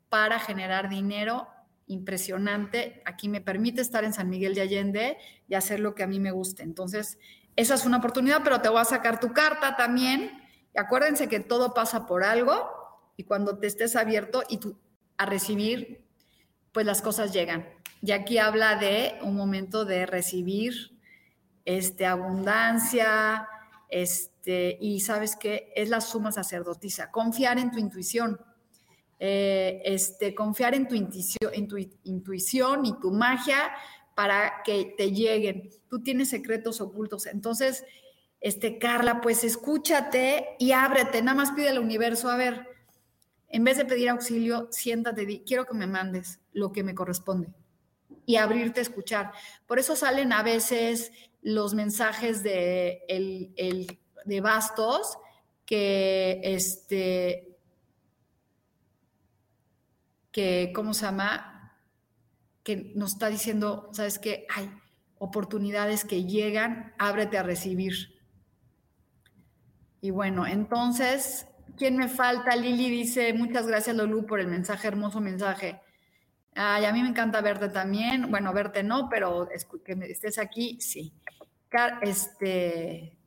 para 0.09 0.39
generar 0.39 0.89
dinero 0.89 1.47
impresionante. 1.87 3.01
Aquí 3.05 3.29
me 3.29 3.41
permite 3.41 3.81
estar 3.81 4.03
en 4.03 4.13
San 4.13 4.29
Miguel 4.29 4.53
de 4.53 4.61
Allende 4.61 5.17
y 5.47 5.55
hacer 5.55 5.79
lo 5.79 5.95
que 5.95 6.03
a 6.03 6.07
mí 6.07 6.19
me 6.19 6.31
guste. 6.31 6.61
Entonces, 6.63 7.17
esa 7.55 7.73
es 7.73 7.85
una 7.85 7.97
oportunidad, 7.97 8.41
pero 8.43 8.61
te 8.61 8.69
voy 8.69 8.79
a 8.79 8.85
sacar 8.85 9.19
tu 9.19 9.33
carta 9.33 9.75
también. 9.75 10.31
Acuérdense 10.77 11.27
que 11.27 11.39
todo 11.39 11.73
pasa 11.73 12.05
por 12.05 12.23
algo 12.23 12.78
y 13.19 13.25
cuando 13.25 13.57
te 13.57 13.67
estés 13.67 13.97
abierto 13.97 14.43
y 14.47 14.59
tú 14.59 14.77
a 15.17 15.25
recibir, 15.25 16.05
pues 16.71 16.85
las 16.85 17.01
cosas 17.01 17.33
llegan. 17.33 17.67
Y 18.01 18.13
aquí 18.13 18.37
habla 18.37 18.77
de 18.77 19.19
un 19.23 19.35
momento 19.35 19.83
de 19.83 20.05
recibir 20.05 20.97
este, 21.65 22.05
abundancia, 22.05 23.45
este, 23.89 24.77
y 24.79 25.01
sabes 25.01 25.35
que 25.35 25.73
es 25.75 25.89
la 25.89 25.99
suma 25.99 26.31
sacerdotisa, 26.31 27.11
confiar 27.11 27.59
en 27.59 27.71
tu 27.71 27.77
intuición, 27.77 28.39
eh, 29.19 29.81
este, 29.83 30.33
confiar 30.33 30.73
en 30.73 30.87
tu, 30.87 30.95
intuición, 30.95 31.51
en 31.51 31.67
tu 31.67 31.75
intuición 32.05 32.85
y 32.85 32.97
tu 33.01 33.11
magia 33.11 33.73
para 34.15 34.63
que 34.63 34.93
te 34.97 35.11
lleguen. 35.11 35.69
Tú 35.89 36.01
tienes 36.01 36.29
secretos 36.29 36.79
ocultos. 36.79 37.25
Entonces, 37.25 37.83
este, 38.39 38.77
Carla, 38.79 39.19
pues 39.19 39.43
escúchate 39.43 40.55
y 40.57 40.71
ábrete, 40.71 41.21
nada 41.21 41.35
más 41.35 41.51
pide 41.51 41.67
al 41.67 41.79
universo, 41.79 42.29
a 42.29 42.37
ver, 42.37 42.68
en 43.49 43.63
vez 43.63 43.77
de 43.77 43.85
pedir 43.85 44.09
auxilio, 44.09 44.67
siéntate, 44.71 45.25
di, 45.25 45.43
quiero 45.43 45.65
que 45.65 45.73
me 45.73 45.87
mandes 45.87 46.39
lo 46.53 46.71
que 46.71 46.83
me 46.83 46.93
corresponde 46.93 47.51
y 48.25 48.35
abrirte 48.35 48.79
a 48.79 48.83
escuchar. 48.83 49.31
Por 49.65 49.79
eso 49.79 49.95
salen 49.95 50.31
a 50.33 50.43
veces 50.43 51.11
los 51.41 51.73
mensajes 51.73 52.43
de, 52.43 53.01
el, 53.07 53.97
de 54.25 54.41
Bastos 54.41 55.17
que, 55.65 56.39
este, 56.43 57.57
que, 60.31 60.71
¿cómo 60.75 60.93
se 60.93 61.05
llama? 61.05 61.75
Que 62.61 62.91
nos 62.95 63.13
está 63.13 63.29
diciendo, 63.29 63.89
¿sabes 63.93 64.19
qué? 64.19 64.45
Hay 64.55 64.69
oportunidades 65.17 66.05
que 66.05 66.25
llegan, 66.25 66.93
ábrete 66.99 67.37
a 67.39 67.43
recibir. 67.43 68.19
Y 70.01 70.11
bueno, 70.11 70.45
entonces, 70.45 71.47
¿quién 71.79 71.97
me 71.97 72.07
falta? 72.07 72.55
Lili 72.55 72.89
dice, 72.89 73.33
muchas 73.33 73.65
gracias 73.65 73.95
Lolu 73.95 74.27
por 74.27 74.39
el 74.39 74.47
mensaje, 74.47 74.87
hermoso 74.87 75.19
mensaje. 75.19 75.81
Ay, 76.53 76.85
a 76.85 76.93
mí 76.93 77.01
me 77.01 77.09
encanta 77.09 77.41
verte 77.41 77.69
también. 77.69 78.29
Bueno, 78.29 78.53
verte 78.53 78.83
no, 78.83 79.09
pero 79.09 79.49
que 79.83 79.93
estés 80.07 80.37
aquí, 80.37 80.79
sí. 80.79 81.13
este, 82.01 83.17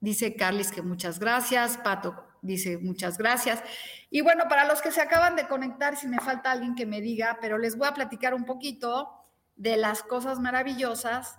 dice 0.00 0.36
Carlis 0.36 0.72
que 0.72 0.80
muchas 0.80 1.18
gracias, 1.18 1.76
Pato 1.76 2.32
dice 2.42 2.76
muchas 2.78 3.16
gracias. 3.16 3.62
Y 4.10 4.20
bueno, 4.20 4.44
para 4.48 4.66
los 4.66 4.82
que 4.82 4.90
se 4.90 5.00
acaban 5.00 5.36
de 5.36 5.46
conectar, 5.46 5.96
si 5.96 6.08
me 6.08 6.18
falta 6.18 6.50
alguien 6.50 6.74
que 6.74 6.84
me 6.84 7.00
diga, 7.00 7.38
pero 7.40 7.56
les 7.56 7.78
voy 7.78 7.88
a 7.88 7.94
platicar 7.94 8.34
un 8.34 8.44
poquito 8.44 9.10
de 9.56 9.76
las 9.76 10.02
cosas 10.02 10.40
maravillosas 10.40 11.38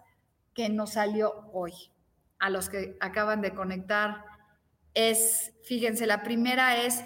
que 0.55 0.69
nos 0.69 0.93
salió 0.93 1.49
hoy. 1.51 1.73
A 2.39 2.49
los 2.49 2.69
que 2.69 2.97
acaban 2.99 3.41
de 3.41 3.53
conectar, 3.53 4.25
es, 4.93 5.53
fíjense, 5.63 6.05
la 6.05 6.23
primera 6.23 6.83
es, 6.83 7.03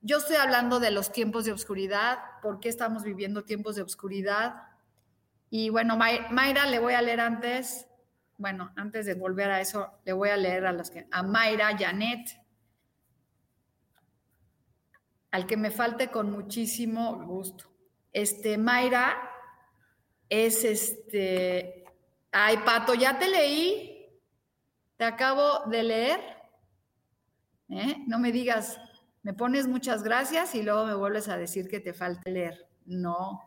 yo 0.00 0.18
estoy 0.18 0.36
hablando 0.36 0.80
de 0.80 0.90
los 0.90 1.12
tiempos 1.12 1.44
de 1.44 1.52
oscuridad, 1.52 2.18
por 2.40 2.60
qué 2.60 2.68
estamos 2.68 3.04
viviendo 3.04 3.44
tiempos 3.44 3.76
de 3.76 3.82
oscuridad. 3.82 4.62
Y 5.50 5.68
bueno, 5.68 5.96
Mayra, 5.96 6.66
le 6.66 6.78
voy 6.78 6.94
a 6.94 7.02
leer 7.02 7.20
antes, 7.20 7.86
bueno, 8.38 8.72
antes 8.76 9.06
de 9.06 9.14
volver 9.14 9.50
a 9.50 9.60
eso, 9.60 9.92
le 10.04 10.12
voy 10.12 10.30
a 10.30 10.36
leer 10.36 10.66
a 10.66 10.72
los 10.72 10.90
que, 10.90 11.06
a 11.10 11.22
Mayra, 11.22 11.76
Janet, 11.78 12.40
al 15.30 15.46
que 15.46 15.56
me 15.56 15.70
falte 15.70 16.08
con 16.08 16.30
muchísimo 16.30 17.24
gusto. 17.24 17.72
Este, 18.12 18.58
Mayra 18.58 19.30
es 20.28 20.64
este, 20.64 21.84
ay, 22.32 22.58
Pato, 22.64 22.94
ya 22.94 23.18
te 23.18 23.28
leí, 23.28 24.20
te 24.96 25.04
acabo 25.04 25.60
de 25.66 25.82
leer, 25.82 26.31
¿eh? 27.72 28.04
no 28.06 28.18
me 28.18 28.32
digas, 28.32 28.78
me 29.22 29.34
pones 29.34 29.66
muchas 29.66 30.02
gracias 30.02 30.54
y 30.54 30.62
luego 30.62 30.86
me 30.86 30.94
vuelves 30.94 31.28
a 31.28 31.36
decir 31.36 31.68
que 31.68 31.80
te 31.80 31.92
falta 31.92 32.30
leer. 32.30 32.68
No, 32.84 33.40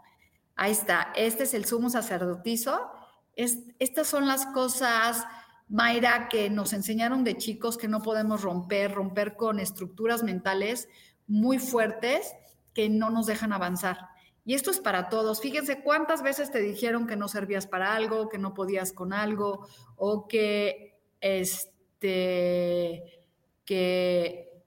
ahí 0.55 0.71
está, 0.71 1.11
este 1.15 1.43
es 1.43 1.53
el 1.53 1.65
sumo 1.65 1.89
sacerdotizo. 1.89 2.91
estas 3.35 4.07
son 4.07 4.27
las 4.27 4.45
cosas, 4.47 5.25
Mayra, 5.67 6.29
que 6.29 6.49
nos 6.49 6.73
enseñaron 6.73 7.23
de 7.23 7.37
chicos 7.37 7.77
que 7.77 7.87
no 7.87 8.01
podemos 8.01 8.41
romper, 8.41 8.93
romper 8.93 9.35
con 9.35 9.59
estructuras 9.59 10.23
mentales 10.23 10.87
muy 11.27 11.59
fuertes 11.59 12.33
que 12.73 12.89
no 12.89 13.09
nos 13.09 13.25
dejan 13.25 13.51
avanzar. 13.51 13.97
Y 14.45 14.53
esto 14.53 14.69
es 14.69 14.79
para 14.79 15.09
todos. 15.09 15.41
Fíjense 15.41 15.81
cuántas 15.81 16.21
veces 16.21 16.51
te 16.51 16.59
dijeron 16.59 17.07
que 17.07 17.15
no 17.15 17.27
servías 17.27 17.65
para 17.65 17.95
algo, 17.95 18.29
que 18.29 18.37
no 18.37 18.53
podías 18.53 18.93
con 18.93 19.11
algo, 19.11 19.67
o 19.95 20.27
que, 20.27 21.01
este, 21.19 23.24
que 23.65 24.63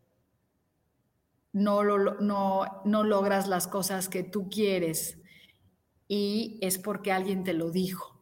no, 1.53 1.83
no, 2.21 2.83
no 2.85 3.05
logras 3.05 3.49
las 3.49 3.67
cosas 3.67 4.09
que 4.09 4.23
tú 4.23 4.49
quieres. 4.51 5.19
Y 6.07 6.59
es 6.63 6.79
porque 6.79 7.13
alguien 7.13 7.45
te 7.45 7.53
lo 7.53 7.71
dijo. 7.71 8.21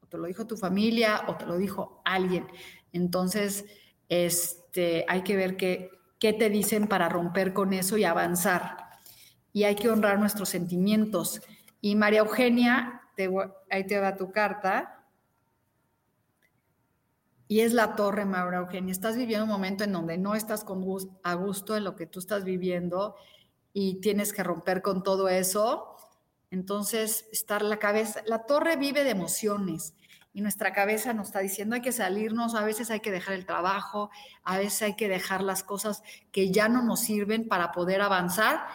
O 0.00 0.06
te 0.06 0.18
lo 0.18 0.26
dijo 0.26 0.46
tu 0.46 0.56
familia 0.56 1.24
o 1.28 1.36
te 1.36 1.46
lo 1.46 1.56
dijo 1.56 2.02
alguien. 2.04 2.46
Entonces, 2.92 3.64
este, 4.08 5.04
hay 5.08 5.22
que 5.22 5.36
ver 5.36 5.56
que 5.56 5.90
qué 6.18 6.32
te 6.32 6.48
dicen 6.48 6.86
para 6.86 7.08
romper 7.08 7.52
con 7.52 7.72
eso 7.72 7.98
y 7.98 8.04
avanzar. 8.04 8.78
Y 9.52 9.64
hay 9.64 9.74
que 9.74 9.90
honrar 9.90 10.18
nuestros 10.18 10.48
sentimientos. 10.48 11.42
Y 11.80 11.96
María 11.96 12.20
Eugenia, 12.20 13.02
ahí 13.70 13.86
te 13.86 13.98
va 13.98 14.16
tu 14.16 14.32
carta. 14.32 15.03
Y 17.54 17.60
es 17.60 17.72
la 17.72 17.94
torre, 17.94 18.24
María 18.24 18.58
Eugenia. 18.58 18.90
Estás 18.90 19.14
viviendo 19.14 19.44
un 19.44 19.50
momento 19.52 19.84
en 19.84 19.92
donde 19.92 20.18
no 20.18 20.34
estás 20.34 20.64
con 20.64 20.84
a 21.22 21.34
gusto 21.34 21.76
en 21.76 21.84
lo 21.84 21.94
que 21.94 22.04
tú 22.04 22.18
estás 22.18 22.42
viviendo 22.42 23.14
y 23.72 24.00
tienes 24.00 24.32
que 24.32 24.42
romper 24.42 24.82
con 24.82 25.04
todo 25.04 25.28
eso. 25.28 25.96
Entonces, 26.50 27.28
estar 27.30 27.62
la 27.62 27.78
cabeza, 27.78 28.22
la 28.26 28.44
torre 28.44 28.74
vive 28.74 29.04
de 29.04 29.10
emociones 29.10 29.94
y 30.32 30.40
nuestra 30.40 30.72
cabeza 30.72 31.14
nos 31.14 31.28
está 31.28 31.38
diciendo 31.38 31.76
hay 31.76 31.80
que 31.80 31.92
salirnos, 31.92 32.56
a 32.56 32.64
veces 32.64 32.90
hay 32.90 32.98
que 32.98 33.12
dejar 33.12 33.34
el 33.34 33.46
trabajo, 33.46 34.10
a 34.42 34.58
veces 34.58 34.82
hay 34.82 34.96
que 34.96 35.08
dejar 35.08 35.40
las 35.40 35.62
cosas 35.62 36.02
que 36.32 36.50
ya 36.50 36.68
no 36.68 36.82
nos 36.82 37.02
sirven 37.02 37.46
para 37.46 37.70
poder 37.70 38.00
avanzar. 38.00 38.66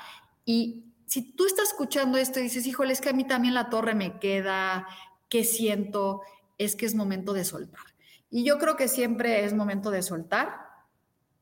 Y 0.45 0.85
si 1.05 1.33
tú 1.33 1.45
estás 1.45 1.67
escuchando 1.67 2.17
esto 2.17 2.39
y 2.39 2.43
dices, 2.43 2.65
híjole, 2.65 2.93
es 2.93 3.01
que 3.01 3.09
a 3.09 3.13
mí 3.13 3.27
también 3.27 3.55
la 3.55 3.69
torre 3.69 3.93
me 3.93 4.19
queda, 4.19 4.87
¿qué 5.27 5.43
siento? 5.43 6.21
Es 6.57 6.77
que 6.77 6.85
es 6.85 6.95
momento 6.95 7.33
de 7.33 7.43
soltar. 7.43 7.88
Y 8.29 8.43
yo 8.43 8.57
creo 8.59 8.75
que 8.75 8.87
siempre 8.87 9.45
es 9.45 9.53
momento 9.53 9.91
de 9.91 10.01
soltar 10.01 10.67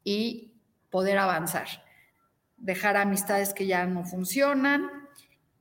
y 0.04 0.54
poder 0.90 1.18
avanzar. 1.18 1.68
Dejar 2.58 2.98
amistades 2.98 3.54
que 3.54 3.68
ya 3.68 3.86
no 3.86 4.04
funcionan, 4.04 4.90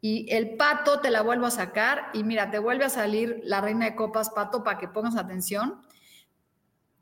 y 0.00 0.32
el 0.32 0.56
pato 0.56 1.00
te 1.00 1.10
la 1.10 1.22
vuelvo 1.22 1.46
a 1.46 1.50
sacar 1.50 2.10
y 2.12 2.22
mira, 2.22 2.50
te 2.50 2.60
vuelve 2.60 2.84
a 2.84 2.90
salir 2.90 3.40
la 3.42 3.60
reina 3.60 3.86
de 3.86 3.96
copas, 3.96 4.30
pato, 4.30 4.62
para 4.62 4.78
que 4.78 4.86
pongas 4.86 5.16
atención. 5.16 5.82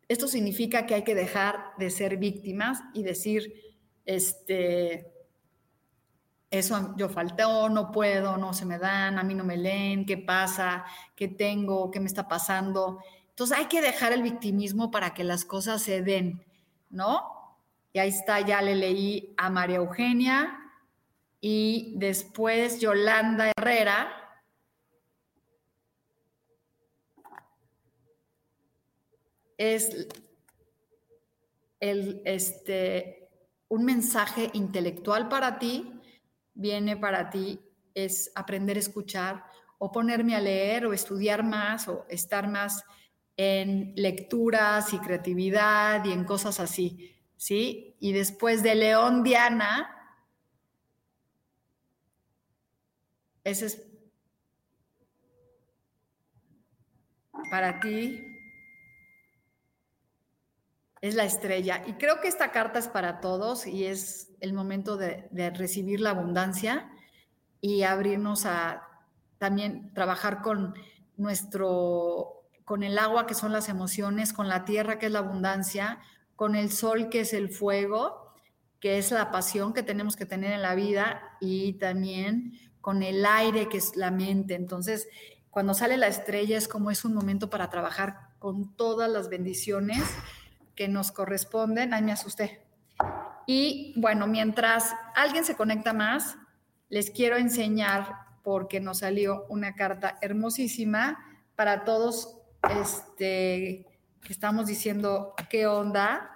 Esto 0.09 0.29
significa 0.29 0.87
que 0.87 0.95
hay 0.95 1.05
que 1.05 1.15
dejar 1.15 1.73
de 1.77 1.91
ser 1.91 2.17
víctimas 2.17 2.83
y 2.95 3.03
decir, 3.03 3.53
este, 4.07 5.13
eso 6.51 6.95
yo 6.97 7.09
faltó, 7.09 7.69
no 7.69 7.91
puedo, 7.91 8.37
no 8.37 8.55
se 8.55 8.65
me 8.65 8.79
dan, 8.79 9.19
a 9.19 9.23
mí 9.23 9.35
no 9.35 9.45
me 9.45 9.57
leen, 9.57 10.07
¿qué 10.07 10.17
pasa? 10.17 10.85
¿Qué 11.17 11.29
tengo? 11.29 11.91
¿Qué 11.91 12.01
me 12.01 12.07
está 12.07 12.29
pasando? 12.29 13.01
Entonces 13.35 13.59
hay 13.59 13.67
que 13.67 13.83
dejar 13.83 14.13
el 14.13 14.23
victimismo 14.23 14.91
para 14.91 15.13
que 15.15 15.25
las 15.25 15.45
cosas 15.45 15.83
se 15.83 16.03
den, 16.03 16.45
¿no? 16.91 17.59
Y 17.93 17.99
ahí 17.99 18.09
está, 18.09 18.41
ya 18.41 18.63
le 18.63 18.75
leí 18.75 19.35
a 19.37 19.51
María 19.51 19.77
Eugenia, 19.77 20.61
y 21.47 21.93
después 21.97 22.81
Yolanda 22.81 23.53
Herrera. 23.55 24.09
Es 29.59 30.09
el, 31.81 32.23
este, 32.25 33.29
un 33.69 33.85
mensaje 33.85 34.49
intelectual 34.55 35.29
para 35.29 35.59
ti, 35.59 36.01
viene 36.55 36.97
para 36.97 37.29
ti, 37.29 37.61
es 37.93 38.33
aprender 38.35 38.79
a 38.79 38.81
escuchar 38.81 39.45
o 39.77 39.93
ponerme 39.93 40.35
a 40.35 40.41
leer 40.41 40.87
o 40.87 40.95
estudiar 40.95 41.43
más 41.43 41.89
o 41.89 42.07
estar 42.09 42.49
más 42.49 42.83
en 43.37 43.93
lecturas 43.97 44.93
y 44.93 44.99
creatividad 44.99 46.05
y 46.05 46.13
en 46.13 46.25
cosas 46.25 46.61
así, 46.61 47.17
¿sí? 47.37 47.97
Y 48.01 48.13
después 48.13 48.63
de 48.63 48.75
León 48.75 49.23
Diana, 49.23 49.95
Ese 53.45 53.67
es 53.67 53.87
para 57.51 57.79
ti. 57.79 58.27
Es 61.03 61.15
la 61.15 61.25
estrella. 61.25 61.85
Y 61.87 61.93
creo 61.95 62.23
que 62.23 62.29
esta 62.29 62.51
carta 62.51 62.79
es 62.79 62.89
para 62.89 63.21
todos 63.21 63.67
y 63.67 63.85
es 63.85 64.33
el 64.41 64.55
momento 64.55 64.97
de, 64.97 65.29
recibir 65.55 66.01
la 66.01 66.11
abundancia 66.11 66.91
y 67.61 67.83
abrirnos 67.83 68.47
a 68.47 68.83
también 69.37 69.93
trabajar 69.93 70.41
con 70.41 70.75
nuestro, 71.19 72.44
con 72.65 72.83
el 72.83 72.99
agua 72.99 73.27
que 73.27 73.35
son 73.35 73.53
las 73.53 73.69
emociones, 73.69 74.33
con 74.33 74.49
la 74.49 74.65
tierra 74.65 74.99
que 74.99 75.07
es 75.07 75.13
la 75.13 75.21
abundancia, 75.21 75.99
con 76.37 76.57
el 76.57 76.71
sol 76.71 77.09
que 77.09 77.21
es 77.21 77.33
el 77.33 77.49
fuego, 77.51 78.33
que 78.81 78.99
es 78.99 79.11
la 79.11 79.31
pasión 79.31 79.73
que 79.73 79.83
tenemos 79.83 80.17
que 80.17 80.27
tener 80.27 80.53
en 80.53 80.63
la 80.63 80.75
vida 80.75 81.23
y 81.41 81.75
también 81.75 82.53
con 82.81 83.03
el 83.03 83.25
aire 83.25 83.69
que 83.69 83.79
es 83.79 83.97
la 83.97 84.11
mente. 84.11 84.55
Entonces, 84.55 85.09
cuando 85.51 85.73
sale 85.73 85.97
la 85.97 86.07
estrella 86.07 86.59
es 86.59 86.69
como 86.69 86.91
es 86.91 87.05
un 87.05 87.15
momento 87.15 87.49
para 87.49 87.71
trabajar 87.71 88.35
con 88.39 88.77
todas 88.77 89.11
las 89.11 89.29
bendiciones 89.29 90.03
que 90.75 90.89
nos 90.89 91.13
corresponden. 91.13 91.95
Ay, 91.95 92.03
me 92.03 92.13
asusté. 92.13 92.67
Y 93.47 93.95
bueno, 93.97 94.27
mientras 94.27 94.95
alguien 95.15 95.45
se 95.45 95.57
conecta 95.57 95.93
más, 95.93 96.37
les 96.89 97.11
quiero 97.11 97.37
enseñar 97.37 98.15
porque 98.43 98.81
nos 98.81 98.99
salió 98.99 99.47
una 99.49 99.75
carta 99.75 100.19
hermosísima 100.21 101.19
para 101.57 101.85
todos 101.85 102.44
este 102.71 103.87
que 104.23 104.33
estamos 104.33 104.67
diciendo 104.67 105.35
qué 105.49 105.67
onda. 105.67 106.31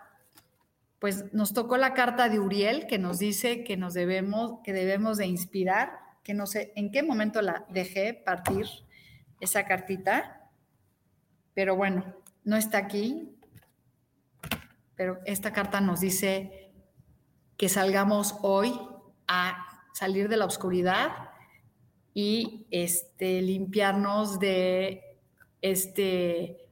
Pues 0.99 1.33
nos 1.33 1.53
tocó 1.55 1.77
la 1.77 1.95
carta 1.95 2.29
de 2.29 2.41
Uriel 2.41 2.87
que 2.87 2.99
nos 2.99 3.19
dice 3.19 3.63
que 3.63 3.77
nos 3.77 3.95
debemos 3.95 4.61
que 4.65 4.73
debemos 4.73 5.17
de 5.19 5.27
inspirar 5.27 6.09
que 6.29 6.35
no 6.35 6.47
sé 6.47 6.75
en 6.77 6.91
qué 6.91 7.03
momento 7.03 7.41
la 7.41 7.65
dejé 7.71 8.13
partir, 8.13 8.67
esa 9.41 9.65
cartita, 9.65 10.51
pero 11.55 11.75
bueno, 11.75 12.05
no 12.45 12.57
está 12.57 12.77
aquí, 12.77 13.35
pero 14.95 15.21
esta 15.25 15.55
carta 15.55 15.81
nos 15.81 16.01
dice 16.01 16.71
que 17.57 17.71
salgamos 17.71 18.37
hoy 18.43 18.79
a 19.27 19.87
salir 19.95 20.29
de 20.29 20.37
la 20.37 20.45
oscuridad 20.45 21.31
y 22.13 22.67
este, 22.71 23.41
limpiarnos 23.41 24.39
de 24.39 25.08
este, 25.63 26.69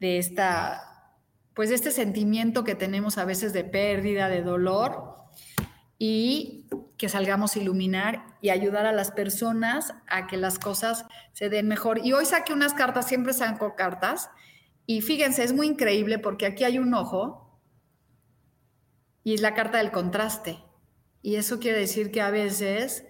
de 0.00 0.18
esta, 0.18 1.14
pues 1.54 1.70
este 1.70 1.90
sentimiento 1.90 2.64
que 2.64 2.74
tenemos 2.74 3.18
a 3.18 3.24
veces 3.24 3.52
de 3.52 3.64
pérdida, 3.64 4.28
de 4.28 4.42
dolor 4.42 5.16
y 5.98 6.66
que 6.96 7.08
salgamos 7.08 7.54
a 7.54 7.60
iluminar 7.60 8.36
y 8.40 8.50
ayudar 8.50 8.86
a 8.86 8.92
las 8.92 9.10
personas 9.10 9.94
a 10.08 10.26
que 10.26 10.36
las 10.36 10.58
cosas 10.58 11.04
se 11.32 11.48
den 11.48 11.68
mejor. 11.68 12.04
Y 12.04 12.12
hoy 12.12 12.24
saqué 12.24 12.52
unas 12.52 12.74
cartas, 12.74 13.06
siempre 13.06 13.32
saco 13.32 13.74
cartas, 13.76 14.30
y 14.86 15.02
fíjense, 15.02 15.44
es 15.44 15.52
muy 15.52 15.66
increíble 15.66 16.18
porque 16.18 16.46
aquí 16.46 16.64
hay 16.64 16.78
un 16.78 16.94
ojo 16.94 17.60
y 19.22 19.34
es 19.34 19.42
la 19.42 19.54
carta 19.54 19.78
del 19.78 19.90
contraste. 19.90 20.58
Y 21.20 21.36
eso 21.36 21.60
quiere 21.60 21.78
decir 21.78 22.10
que 22.10 22.22
a 22.22 22.30
veces 22.30 23.04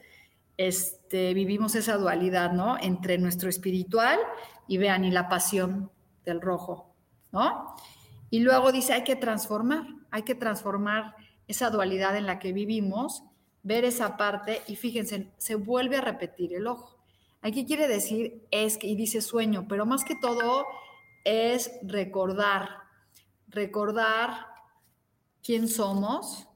este, 0.59 1.33
vivimos 1.35 1.77
esa 1.77 1.97
dualidad, 1.97 2.53
¿no? 2.53 2.77
Entre 2.79 3.17
nuestro 3.17 3.49
espiritual 3.49 4.19
y 4.67 4.77
vean, 4.77 5.05
y 5.05 5.11
la 5.11 5.29
pasión 5.29 5.91
del 6.25 6.43
rojo, 6.43 6.95
¿no? 7.33 7.75
Y 8.29 8.41
luego 8.41 8.73
dice, 8.73 8.93
hay 8.93 9.05
que 9.05 9.17
transformar, 9.17 9.87
hay 10.11 10.25
que 10.25 10.35
transformar 10.35 11.15
esa 11.47 11.71
dualidad 11.71 12.17
en 12.17 12.27
la 12.27 12.39
que 12.39 12.53
vivimos, 12.53 13.23
ver 13.63 13.85
esa 13.85 14.17
parte 14.17 14.61
y 14.67 14.77
fíjense, 14.77 15.33
se 15.39 15.55
vuelve 15.55 15.97
a 15.97 16.03
repetir 16.03 16.53
el 16.53 16.67
ojo. 16.67 16.99
Aquí 17.41 17.65
quiere 17.65 17.87
decir 17.87 18.47
es 18.51 18.77
que, 18.79 18.89
y 18.89 18.97
dice 18.97 19.23
sueño, 19.23 19.67
pero 19.69 19.87
más 19.87 20.05
que 20.05 20.17
todo 20.17 20.67
es 21.25 21.71
recordar, 21.83 22.69
recordar 23.47 24.47
quién 25.43 25.69
somos, 25.69 26.49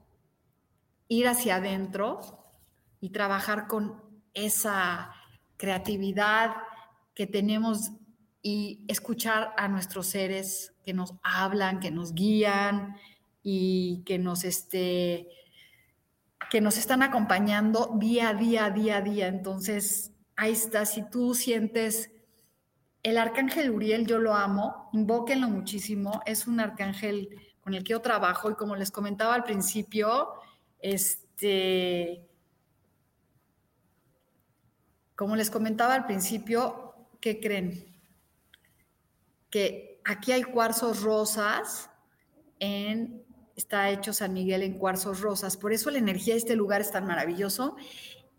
ir 1.07 1.27
hacia 1.27 1.55
adentro 1.55 2.42
y 3.03 3.09
trabajar 3.09 3.67
con 3.67 4.01
esa 4.33 5.13
creatividad 5.57 6.55
que 7.13 7.27
tenemos 7.27 7.91
y 8.41 8.85
escuchar 8.87 9.53
a 9.57 9.67
nuestros 9.67 10.07
seres 10.07 10.73
que 10.85 10.93
nos 10.93 11.13
hablan, 11.21 11.81
que 11.81 11.91
nos 11.91 12.13
guían 12.13 12.95
y 13.43 14.03
que 14.05 14.17
nos, 14.19 14.45
este, 14.45 15.27
que 16.49 16.61
nos 16.61 16.77
están 16.77 17.03
acompañando 17.03 17.91
día 17.99 18.29
a 18.29 18.35
día, 18.35 18.69
día 18.69 18.95
a 18.95 19.01
día. 19.01 19.27
Entonces, 19.27 20.13
ahí 20.37 20.53
está, 20.53 20.85
si 20.85 21.03
tú 21.09 21.35
sientes 21.35 22.09
el 23.03 23.17
arcángel 23.17 23.71
Uriel, 23.71 24.07
yo 24.07 24.17
lo 24.17 24.33
amo, 24.33 24.89
invóquenlo 24.93 25.49
muchísimo, 25.49 26.21
es 26.25 26.47
un 26.47 26.61
arcángel 26.61 27.27
con 27.59 27.73
el 27.73 27.83
que 27.83 27.91
yo 27.91 27.99
trabajo 27.99 28.49
y 28.49 28.55
como 28.55 28.77
les 28.77 28.91
comentaba 28.91 29.35
al 29.35 29.43
principio, 29.43 30.29
este, 30.79 32.29
como 35.15 35.35
les 35.35 35.49
comentaba 35.49 35.93
al 35.93 36.05
principio, 36.05 36.95
¿qué 37.19 37.39
creen? 37.39 37.85
Que 39.49 40.01
aquí 40.03 40.31
hay 40.31 40.43
cuarzos 40.43 41.01
rosas 41.01 41.89
en 42.59 43.23
está 43.55 43.89
hecho 43.89 44.13
San 44.13 44.33
Miguel 44.33 44.63
en 44.63 44.77
cuarzos 44.77 45.21
rosas. 45.21 45.57
Por 45.57 45.73
eso 45.73 45.91
la 45.91 45.99
energía 45.99 46.33
de 46.33 46.39
este 46.39 46.55
lugar 46.55 46.81
es 46.81 46.91
tan 46.91 47.05
maravilloso 47.05 47.75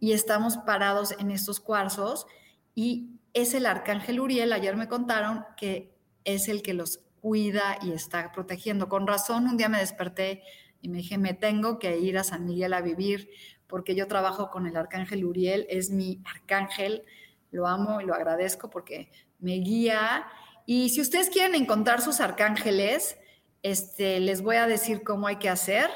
y 0.01 0.13
estamos 0.13 0.57
parados 0.59 1.15
en 1.19 1.31
estos 1.31 1.61
cuarzos 1.61 2.27
y 2.75 3.21
es 3.33 3.55
el 3.55 3.67
arcángel 3.67 4.21
Uriel, 4.21 4.53
ayer 4.53 4.77
me 4.77 4.89
contaron 4.89 5.45
que 5.57 5.95
es 6.25 6.49
el 6.49 6.63
que 6.63 6.75
los 6.75 7.01
cuida 7.21 7.79
y 7.83 7.93
está 7.93 8.33
protegiendo. 8.33 8.89
Con 8.89 9.07
razón, 9.07 9.49
un 9.49 9.57
día 9.57 9.69
me 9.69 9.79
desperté 9.79 10.43
y 10.81 10.89
me 10.89 10.99
dije, 10.99 11.19
me 11.19 11.35
tengo 11.35 11.79
que 11.79 11.99
ir 11.99 12.19
a 12.19 12.25
San 12.25 12.45
Miguel 12.45 12.75
a 12.75 12.81
vivir 12.81 13.31
porque 13.67 13.95
yo 13.95 14.07
trabajo 14.07 14.51
con 14.51 14.67
el 14.67 14.77
arcángel 14.77 15.25
Uriel, 15.25 15.67
es 15.69 15.91
mi 15.91 16.21
arcángel, 16.25 17.05
lo 17.51 17.67
amo 17.67 18.01
y 18.01 18.05
lo 18.05 18.15
agradezco 18.15 18.71
porque 18.71 19.11
me 19.39 19.55
guía. 19.55 20.27
Y 20.67 20.91
si 20.91 21.01
ustedes 21.01 21.31
quieren 21.31 21.55
encontrar 21.55 22.01
sus 22.01 22.21
arcángeles, 22.21 23.17
este, 23.63 24.21
les 24.21 24.43
voy 24.43 24.57
a 24.57 24.67
decir 24.67 25.03
cómo 25.03 25.27
hay 25.27 25.37
que 25.37 25.49
hacer 25.49 25.89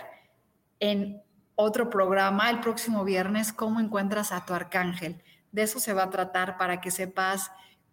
en 0.81 1.23
otro 1.55 1.91
programa 1.91 2.51
el 2.51 2.61
próximo 2.61 3.05
viernes, 3.05 3.53
cómo 3.53 3.81
encuentras 3.81 4.33
a 4.33 4.47
tu 4.47 4.55
arcángel. 4.55 5.23
De 5.53 5.63
eso 5.63 5.81
se 5.81 5.93
va 5.93 6.05
a 6.05 6.11
tratar 6.11 6.57
para 6.57 6.81
que 6.81 6.91
sepas 6.91 7.51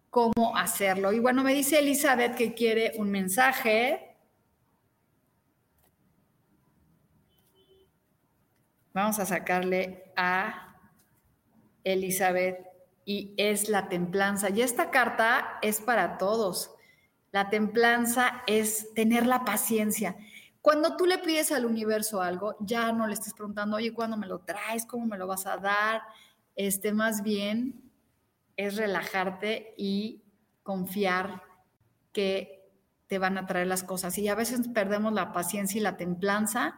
cómo 0.09 0.55
hacerlo. 0.55 1.11
Y 1.11 1.19
bueno, 1.19 1.43
me 1.43 1.53
dice 1.53 1.79
Elizabeth 1.79 2.35
que 2.35 2.53
quiere 2.53 2.93
un 2.97 3.11
mensaje. 3.11 4.14
Vamos 8.95 9.19
a 9.19 9.25
sacarle 9.25 10.05
a 10.15 10.73
Elizabeth 11.83 12.65
y 13.03 13.33
es 13.35 13.67
la 13.67 13.89
templanza. 13.89 14.49
Y 14.49 14.61
esta 14.61 14.89
carta 14.89 15.59
es 15.61 15.81
para 15.81 16.17
todos. 16.17 16.71
La 17.33 17.49
templanza 17.49 18.41
es 18.47 18.93
tener 18.93 19.27
la 19.27 19.43
paciencia. 19.43 20.15
Cuando 20.61 20.95
tú 20.95 21.05
le 21.05 21.17
pides 21.17 21.51
al 21.51 21.65
universo 21.65 22.21
algo, 22.21 22.55
ya 22.61 22.93
no 22.93 23.05
le 23.05 23.15
estés 23.15 23.33
preguntando, 23.33 23.75
oye, 23.75 23.93
¿cuándo 23.93 24.15
me 24.15 24.27
lo 24.27 24.39
traes? 24.39 24.85
¿Cómo 24.85 25.05
me 25.05 25.17
lo 25.17 25.27
vas 25.27 25.45
a 25.45 25.57
dar? 25.57 26.01
Este, 26.55 26.93
más 26.93 27.21
bien 27.21 27.91
es 28.55 28.77
relajarte 28.77 29.73
y 29.77 30.23
confiar 30.63 31.43
que 32.13 32.71
te 33.07 33.19
van 33.19 33.37
a 33.37 33.45
traer 33.45 33.67
las 33.67 33.83
cosas. 33.83 34.17
Y 34.17 34.29
a 34.29 34.35
veces 34.35 34.69
perdemos 34.69 35.11
la 35.11 35.33
paciencia 35.33 35.79
y 35.79 35.83
la 35.83 35.97
templanza 35.97 36.77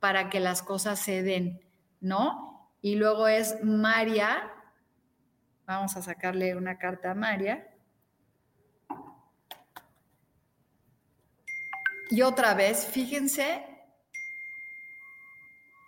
para 0.00 0.30
que 0.30 0.40
las 0.40 0.62
cosas 0.62 0.98
se 0.98 1.22
den, 1.22 1.60
¿no? 2.00 2.70
Y 2.80 2.96
luego 2.96 3.28
es 3.28 3.62
María, 3.62 4.52
vamos 5.66 5.96
a 5.96 6.02
sacarle 6.02 6.56
una 6.56 6.78
carta 6.78 7.12
a 7.12 7.14
María. 7.14 7.70
Y 12.10 12.22
otra 12.22 12.54
vez, 12.54 12.86
fíjense, 12.86 13.64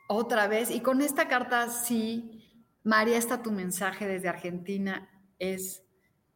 otra 0.09 0.49
vez, 0.49 0.71
y 0.71 0.81
con 0.81 1.03
esta 1.03 1.29
carta 1.29 1.69
sí, 1.69 2.37
María, 2.83 3.19
está 3.19 3.43
tu 3.43 3.51
mensaje 3.51 4.07
desde 4.07 4.29
Argentina, 4.29 5.11
es 5.39 5.83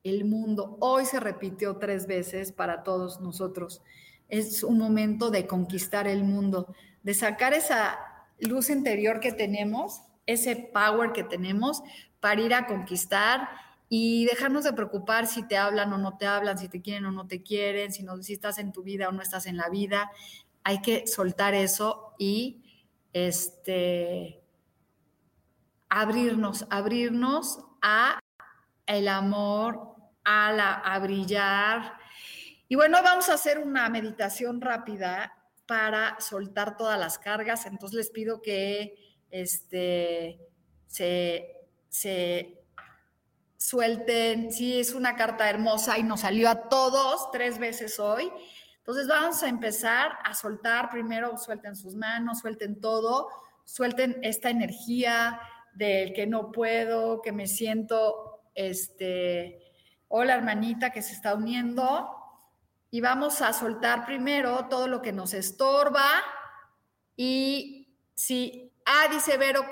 el 0.03 0.25
mundo. 0.25 0.77
Hoy 0.81 1.05
se 1.05 1.21
repitió 1.21 1.77
tres 1.77 2.07
veces 2.07 2.53
para 2.53 2.83
todos 2.83 3.21
nosotros. 3.21 3.83
Es 4.29 4.63
un 4.63 4.79
momento 4.79 5.31
de 5.31 5.47
conquistar 5.47 6.07
el 6.07 6.25
mundo, 6.25 6.75
de 7.03 7.15
sacar 7.15 7.55
esa 7.55 7.99
luz 8.39 8.71
interior 8.71 9.21
que 9.21 9.33
tenemos, 9.33 10.03
ese 10.27 10.57
power 10.57 11.13
que 11.13 11.25
tenemos 11.25 11.83
para 12.21 12.41
ir 12.41 12.55
a 12.55 12.67
conquistar 12.67 13.49
y 13.89 14.25
dejarnos 14.27 14.65
de 14.65 14.73
preocupar 14.73 15.27
si 15.27 15.47
te 15.47 15.57
hablan 15.57 15.93
o 15.93 15.99
no 15.99 16.17
te 16.17 16.27
hablan, 16.27 16.59
si 16.59 16.69
te 16.69 16.81
quieren 16.81 17.07
o 17.07 17.13
no 17.13 17.27
te 17.27 17.43
quieren, 17.43 17.93
si, 17.93 18.03
no, 18.03 18.23
si 18.23 18.35
estás 18.35 18.59
en 18.59 18.73
tu 18.73 18.83
vida 18.83 19.09
o 19.09 19.13
no 19.13 19.23
estás 19.23 19.47
en 19.47 19.57
la 19.57 19.69
vida. 19.69 20.11
Hay 20.63 20.81
que 20.81 21.07
soltar 21.07 21.55
eso 21.55 22.15
y 22.19 22.63
este, 23.13 24.41
abrirnos, 25.89 26.67
abrirnos 26.71 27.59
a 27.83 28.21
el 28.87 29.09
amor, 29.09 29.97
a, 30.25 30.53
la, 30.53 30.75
a 30.75 30.99
brillar. 31.01 31.95
Y 32.69 32.77
bueno, 32.77 32.99
vamos 33.03 33.29
a 33.29 33.35
hacer 33.35 33.59
una 33.59 33.89
meditación 33.89 34.61
rápida 34.61 35.40
para 35.71 36.19
soltar 36.19 36.77
todas 36.77 36.99
las 36.99 37.17
cargas. 37.17 37.65
Entonces 37.65 37.97
les 37.97 38.11
pido 38.11 38.43
que 38.43 38.97
este, 39.31 40.41
se, 40.89 41.47
se 41.89 42.65
suelten, 43.57 44.51
sí, 44.51 44.81
es 44.81 44.95
una 44.95 45.15
carta 45.15 45.49
hermosa 45.49 45.97
y 45.97 46.03
nos 46.03 46.23
salió 46.23 46.51
a 46.51 46.69
todos 46.69 47.31
tres 47.31 47.61
veces 47.61 48.01
hoy. 48.01 48.33
Entonces 48.79 49.07
vamos 49.07 49.45
a 49.45 49.49
empezar 49.49 50.11
a 50.25 50.35
soltar, 50.35 50.91
primero 50.91 51.39
suelten 51.39 51.77
sus 51.77 51.95
manos, 51.95 52.41
suelten 52.41 52.81
todo, 52.81 53.29
suelten 53.65 54.19
esta 54.25 54.51
energía 54.51 55.41
del 55.73 56.13
que 56.13 56.27
no 56.27 56.51
puedo, 56.51 57.23
que 57.23 57.31
me 57.31 57.47
siento, 57.47 58.43
este, 58.57 59.63
hola 60.09 60.35
hermanita 60.35 60.91
que 60.91 61.01
se 61.01 61.13
está 61.13 61.37
uniendo. 61.37 62.20
Y 62.91 63.01
vamos 63.01 63.41
a 63.41 63.53
soltar 63.53 64.05
primero 64.05 64.67
todo 64.69 64.89
lo 64.89 65.01
que 65.01 65.13
nos 65.13 65.33
estorba. 65.35 66.23
Y 67.17 67.97
si, 68.15 68.73
ah, 68.85 69.07
dice 69.11 69.37
Vero 69.37 69.65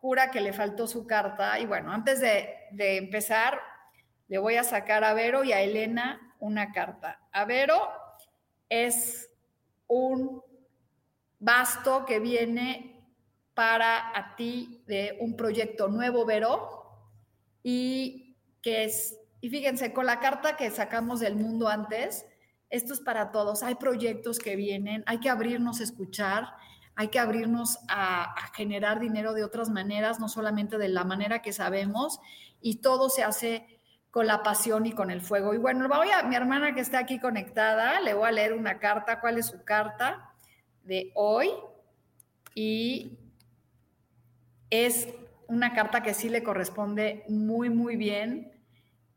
cura 0.00 0.30
que 0.30 0.40
le 0.40 0.52
faltó 0.52 0.86
su 0.86 1.06
carta. 1.06 1.58
Y 1.58 1.66
bueno, 1.66 1.92
antes 1.92 2.20
de, 2.20 2.68
empezar, 2.96 3.60
le 4.28 4.38
voy 4.38 4.56
a 4.56 4.64
sacar 4.64 5.04
a 5.04 5.14
Vero 5.14 5.44
y 5.44 5.52
a 5.52 5.60
Elena 5.60 6.34
una 6.40 6.72
carta. 6.72 7.20
A 7.32 7.44
Vero 7.44 7.88
es 8.68 9.30
un 9.86 10.42
basto 11.38 12.04
que 12.04 12.20
viene 12.20 13.06
para 13.54 14.16
a 14.16 14.36
ti 14.36 14.84
de 14.86 15.16
un 15.20 15.36
proyecto 15.36 15.88
nuevo, 15.88 16.24
Vero, 16.24 16.68
y 17.62 18.36
que 18.62 18.84
es, 18.84 19.18
y 19.40 19.50
fíjense, 19.50 19.92
con 19.92 20.06
la 20.06 20.20
carta 20.20 20.56
que 20.56 20.70
sacamos 20.70 21.20
del 21.20 21.34
mundo 21.34 21.68
antes, 21.68 22.24
esto 22.70 22.92
es 22.92 23.00
para 23.00 23.30
todos, 23.30 23.62
hay 23.62 23.76
proyectos 23.76 24.38
que 24.38 24.56
vienen, 24.56 25.02
hay 25.06 25.20
que 25.20 25.30
abrirnos 25.30 25.80
a 25.80 25.84
escuchar, 25.84 26.54
hay 26.94 27.08
que 27.08 27.18
abrirnos 27.18 27.78
a, 27.88 28.34
generar 28.54 28.98
dinero 28.98 29.32
de 29.32 29.44
otras 29.44 29.70
maneras, 29.70 30.18
no 30.18 30.28
solamente 30.28 30.78
de 30.78 30.88
la 30.88 31.04
manera 31.04 31.42
que 31.42 31.52
sabemos, 31.52 32.20
y 32.60 32.76
todo 32.76 33.08
se 33.08 33.22
hace 33.22 33.80
con 34.10 34.26
la 34.26 34.42
pasión 34.42 34.84
y 34.84 34.92
con 34.92 35.10
el 35.10 35.20
fuego. 35.20 35.54
Y 35.54 35.58
bueno, 35.58 35.88
voy 35.88 36.08
a 36.10 36.24
mi 36.24 36.34
hermana 36.34 36.74
que 36.74 36.80
está 36.80 36.98
aquí 36.98 37.20
conectada, 37.20 38.00
le 38.00 38.14
voy 38.14 38.28
a 38.28 38.32
leer 38.32 38.52
una 38.52 38.78
carta, 38.78 39.20
cuál 39.20 39.38
es 39.38 39.46
su 39.46 39.62
carta 39.62 40.32
de 40.82 41.12
hoy. 41.14 41.52
Y 42.54 43.16
es 44.70 45.08
una 45.46 45.72
carta 45.72 46.02
que 46.02 46.14
sí 46.14 46.28
le 46.28 46.42
corresponde 46.42 47.24
muy, 47.28 47.70
muy 47.70 47.96
bien, 47.96 48.57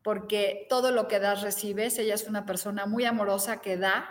porque 0.04 0.66
todo 0.70 0.92
lo 0.92 1.08
que 1.08 1.20
das 1.20 1.42
recibes. 1.42 1.98
Ella 2.00 2.16
es 2.16 2.28
una 2.28 2.46
persona 2.46 2.86
muy 2.86 3.06
amorosa 3.06 3.62
que 3.62 3.78
da, 3.78 4.10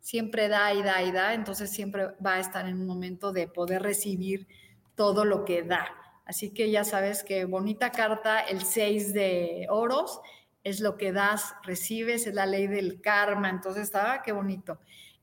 siempre 0.00 0.48
da 0.48 0.72
y 0.74 0.82
da 0.82 1.02
y 1.02 1.12
da, 1.12 1.34
entonces 1.34 1.70
siempre 1.70 2.08
va 2.24 2.34
a 2.34 2.40
estar 2.40 2.66
en 2.66 2.80
un 2.80 2.86
momento 2.86 3.32
de 3.32 3.48
poder 3.48 3.82
recibir 3.82 4.46
todo 4.94 5.24
lo 5.24 5.44
que 5.44 5.62
da. 5.62 5.88
Así 6.24 6.50
que 6.50 6.70
ya 6.70 6.84
sabes 6.84 7.24
que 7.24 7.44
bonita 7.44 7.90
carta, 7.90 8.40
el 8.40 8.62
6 8.62 9.12
de 9.12 9.66
oros, 9.68 10.20
es 10.62 10.80
lo 10.80 10.96
que 10.96 11.12
das, 11.12 11.54
recibes, 11.64 12.26
es 12.26 12.34
la 12.34 12.46
ley 12.46 12.66
del 12.66 13.00
karma, 13.00 13.48
entonces 13.48 13.84
estaba, 13.84 14.22
qué 14.22 14.32
bonito. 14.32 14.78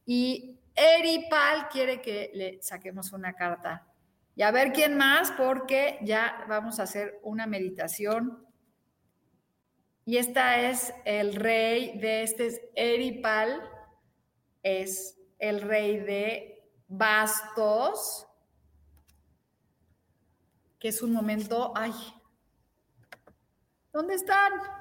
Y 0.06 0.60
Eripal 0.76 1.70
quiere 1.70 2.02
que 2.02 2.32
le 2.34 2.62
saquemos 2.62 3.12
una 3.14 3.34
carta. 3.34 3.86
Y 4.36 4.44
a 4.44 4.52
ver 4.52 4.72
quién 4.72 4.98
más, 4.98 5.32
porque 5.32 5.98
ya 6.02 6.46
vamos 6.48 6.80
a 6.80 6.84
hacer 6.84 7.20
una 7.24 7.48
meditación. 7.48 8.47
Y 10.08 10.16
esta 10.16 10.62
es 10.62 10.94
el 11.04 11.36
rey 11.36 12.00
de 12.00 12.24
este 12.24 12.72
Eripal, 12.76 13.62
es 14.64 15.20
el 15.38 15.60
rey 15.60 15.98
de 15.98 16.72
bastos, 16.88 18.26
que 20.80 20.88
es 20.88 21.02
un 21.02 21.12
momento, 21.12 21.74
ay, 21.76 21.92
¿dónde 23.92 24.14
están? 24.14 24.77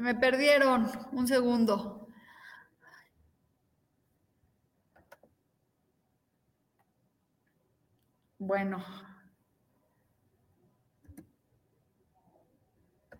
Me 0.00 0.14
perdieron. 0.14 0.90
Un 1.12 1.28
segundo. 1.28 2.08
Bueno. 8.38 8.82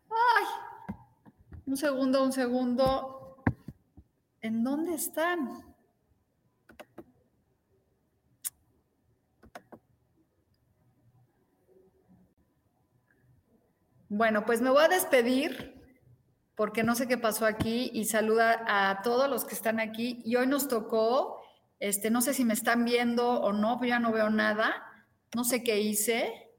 Ay. 0.08 0.44
Un 1.66 1.76
segundo, 1.76 2.24
un 2.24 2.32
segundo. 2.32 3.44
¿En 4.40 4.64
dónde 4.64 4.94
están? 4.94 5.74
Bueno, 14.08 14.46
pues 14.46 14.62
me 14.62 14.70
voy 14.70 14.82
a 14.82 14.88
despedir 14.88 15.79
porque 16.60 16.82
no 16.82 16.94
sé 16.94 17.08
qué 17.08 17.16
pasó 17.16 17.46
aquí 17.46 17.90
y 17.94 18.04
saluda 18.04 18.62
a 18.66 19.00
todos 19.00 19.30
los 19.30 19.46
que 19.46 19.54
están 19.54 19.80
aquí. 19.80 20.20
Y 20.26 20.36
hoy 20.36 20.46
nos 20.46 20.68
tocó, 20.68 21.42
este, 21.78 22.10
no 22.10 22.20
sé 22.20 22.34
si 22.34 22.44
me 22.44 22.52
están 22.52 22.84
viendo 22.84 23.40
o 23.40 23.54
no, 23.54 23.78
pero 23.80 23.88
ya 23.88 23.98
no 23.98 24.12
veo 24.12 24.28
nada, 24.28 24.84
no 25.34 25.42
sé 25.42 25.64
qué 25.64 25.80
hice. 25.80 26.50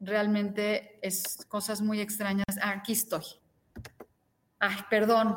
Realmente 0.00 0.98
es 1.06 1.44
cosas 1.46 1.82
muy 1.82 2.00
extrañas. 2.00 2.46
Ah, 2.62 2.70
aquí 2.70 2.94
estoy. 2.94 3.24
Ay, 4.58 4.78
perdón. 4.88 5.36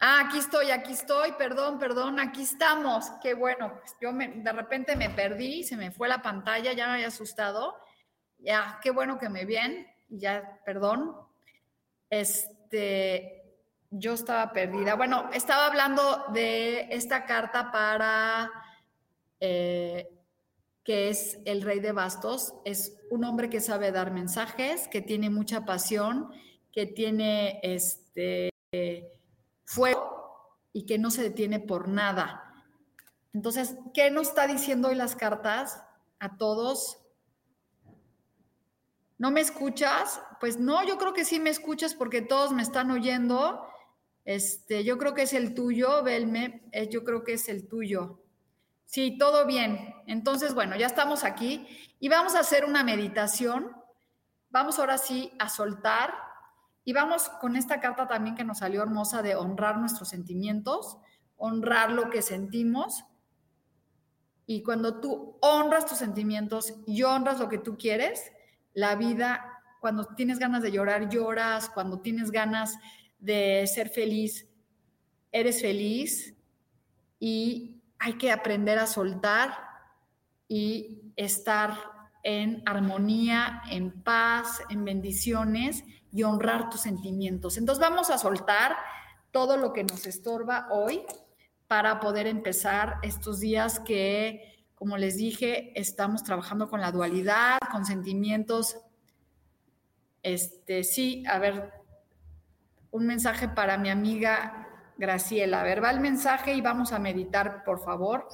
Ah, 0.00 0.24
aquí 0.26 0.38
estoy, 0.38 0.72
aquí 0.72 0.90
estoy, 0.90 1.30
perdón, 1.38 1.78
perdón, 1.78 2.18
aquí 2.18 2.42
estamos. 2.42 3.08
Qué 3.22 3.34
bueno. 3.34 3.80
Yo 4.00 4.12
me, 4.12 4.26
de 4.26 4.52
repente 4.52 4.96
me 4.96 5.08
perdí, 5.08 5.62
se 5.62 5.76
me 5.76 5.92
fue 5.92 6.08
la 6.08 6.20
pantalla, 6.20 6.72
ya 6.72 6.88
me 6.88 6.94
había 6.94 7.06
asustado. 7.06 7.76
Ya, 8.38 8.80
qué 8.82 8.90
bueno 8.90 9.20
que 9.20 9.28
me 9.28 9.44
ven 9.44 9.91
ya, 10.12 10.60
perdón, 10.64 11.14
este, 12.10 13.42
yo 13.90 14.14
estaba 14.14 14.52
perdida. 14.52 14.94
Bueno, 14.94 15.30
estaba 15.32 15.66
hablando 15.66 16.24
de 16.32 16.88
esta 16.90 17.24
carta 17.24 17.72
para, 17.72 18.50
eh, 19.40 20.08
que 20.84 21.08
es 21.08 21.38
el 21.44 21.62
rey 21.62 21.80
de 21.80 21.92
bastos. 21.92 22.54
Es 22.64 22.98
un 23.10 23.24
hombre 23.24 23.50
que 23.50 23.60
sabe 23.60 23.92
dar 23.92 24.12
mensajes, 24.12 24.88
que 24.88 25.00
tiene 25.00 25.30
mucha 25.30 25.64
pasión, 25.64 26.30
que 26.70 26.86
tiene 26.86 27.60
este 27.62 28.50
fuego 29.64 30.58
y 30.72 30.86
que 30.86 30.98
no 30.98 31.10
se 31.10 31.22
detiene 31.22 31.60
por 31.60 31.88
nada. 31.88 32.54
Entonces, 33.32 33.76
¿qué 33.94 34.10
nos 34.10 34.28
está 34.28 34.46
diciendo 34.46 34.88
hoy 34.88 34.94
las 34.94 35.16
cartas 35.16 35.82
a 36.18 36.36
todos? 36.36 37.01
¿No 39.22 39.30
me 39.30 39.40
escuchas? 39.40 40.20
Pues 40.40 40.58
no, 40.58 40.84
yo 40.84 40.98
creo 40.98 41.12
que 41.12 41.24
sí 41.24 41.38
me 41.38 41.50
escuchas 41.50 41.94
porque 41.94 42.22
todos 42.22 42.50
me 42.50 42.60
están 42.60 42.90
oyendo. 42.90 43.64
Este, 44.24 44.82
yo 44.82 44.98
creo 44.98 45.14
que 45.14 45.22
es 45.22 45.32
el 45.32 45.54
tuyo, 45.54 46.02
Belme, 46.02 46.68
eh, 46.72 46.88
yo 46.88 47.04
creo 47.04 47.22
que 47.22 47.34
es 47.34 47.48
el 47.48 47.68
tuyo. 47.68 48.20
Sí, 48.84 49.16
todo 49.18 49.46
bien. 49.46 49.94
Entonces, 50.08 50.54
bueno, 50.54 50.74
ya 50.74 50.86
estamos 50.86 51.22
aquí 51.22 51.68
y 52.00 52.08
vamos 52.08 52.34
a 52.34 52.40
hacer 52.40 52.64
una 52.64 52.82
meditación. 52.82 53.70
Vamos 54.50 54.80
ahora 54.80 54.98
sí 54.98 55.30
a 55.38 55.48
soltar 55.48 56.14
y 56.82 56.92
vamos 56.92 57.28
con 57.40 57.54
esta 57.54 57.78
carta 57.78 58.08
también 58.08 58.34
que 58.34 58.42
nos 58.42 58.58
salió 58.58 58.82
hermosa 58.82 59.22
de 59.22 59.36
honrar 59.36 59.78
nuestros 59.78 60.08
sentimientos, 60.08 60.98
honrar 61.36 61.92
lo 61.92 62.10
que 62.10 62.22
sentimos. 62.22 63.04
Y 64.46 64.64
cuando 64.64 64.98
tú 64.98 65.38
honras 65.42 65.86
tus 65.86 65.98
sentimientos 65.98 66.74
y 66.88 67.04
honras 67.04 67.38
lo 67.38 67.48
que 67.48 67.58
tú 67.58 67.78
quieres, 67.78 68.32
la 68.74 68.94
vida, 68.96 69.62
cuando 69.80 70.06
tienes 70.14 70.38
ganas 70.38 70.62
de 70.62 70.72
llorar, 70.72 71.08
lloras, 71.08 71.68
cuando 71.68 72.00
tienes 72.00 72.30
ganas 72.30 72.76
de 73.18 73.66
ser 73.66 73.88
feliz, 73.88 74.48
eres 75.30 75.60
feliz 75.60 76.34
y 77.18 77.80
hay 77.98 78.14
que 78.14 78.32
aprender 78.32 78.78
a 78.78 78.86
soltar 78.86 79.56
y 80.48 81.12
estar 81.16 81.76
en 82.22 82.62
armonía, 82.66 83.62
en 83.70 84.02
paz, 84.02 84.60
en 84.68 84.84
bendiciones 84.84 85.84
y 86.12 86.22
honrar 86.22 86.70
tus 86.70 86.80
sentimientos. 86.80 87.56
Entonces 87.56 87.80
vamos 87.80 88.10
a 88.10 88.18
soltar 88.18 88.76
todo 89.30 89.56
lo 89.56 89.72
que 89.72 89.84
nos 89.84 90.06
estorba 90.06 90.68
hoy 90.70 91.02
para 91.66 92.00
poder 92.00 92.26
empezar 92.26 92.96
estos 93.02 93.40
días 93.40 93.80
que 93.80 94.61
como 94.82 94.96
les 94.96 95.16
dije, 95.16 95.70
estamos 95.80 96.24
trabajando 96.24 96.68
con 96.68 96.80
la 96.80 96.90
dualidad, 96.90 97.58
con 97.70 97.84
sentimientos. 97.84 98.78
Este, 100.24 100.82
sí, 100.82 101.22
a 101.28 101.38
ver, 101.38 101.72
un 102.90 103.06
mensaje 103.06 103.46
para 103.46 103.78
mi 103.78 103.90
amiga 103.90 104.66
Graciela. 104.98 105.60
A 105.60 105.62
ver, 105.62 105.84
va 105.84 105.92
el 105.92 106.00
mensaje 106.00 106.54
y 106.54 106.60
vamos 106.60 106.90
a 106.90 106.98
meditar, 106.98 107.62
por 107.62 107.78
favor. 107.84 108.26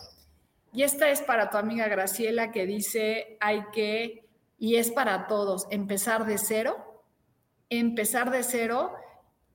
Y 0.72 0.84
esta 0.84 1.10
es 1.10 1.20
para 1.20 1.50
tu 1.50 1.58
amiga 1.58 1.86
Graciela 1.86 2.50
que 2.50 2.64
dice, 2.64 3.36
hay 3.40 3.66
que, 3.70 4.26
y 4.58 4.76
es 4.76 4.90
para 4.90 5.26
todos, 5.26 5.66
empezar 5.70 6.24
de 6.24 6.38
cero, 6.38 7.04
empezar 7.68 8.30
de 8.30 8.42
cero 8.42 8.94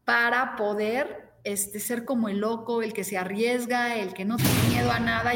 para 0.05 0.55
poder 0.55 1.33
este, 1.43 1.79
ser 1.79 2.05
como 2.05 2.29
el 2.29 2.37
loco, 2.37 2.83
el 2.83 2.93
que 2.93 3.03
se 3.03 3.17
arriesga, 3.17 3.95
el 3.95 4.13
que 4.13 4.25
no 4.25 4.37
tiene 4.37 4.69
miedo 4.69 4.91
a 4.91 4.99
nada 4.99 5.33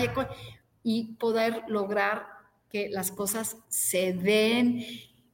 y 0.90 1.16
poder 1.16 1.66
lograr 1.68 2.28
que 2.70 2.88
las 2.88 3.12
cosas 3.12 3.58
se 3.68 4.14
den 4.14 4.86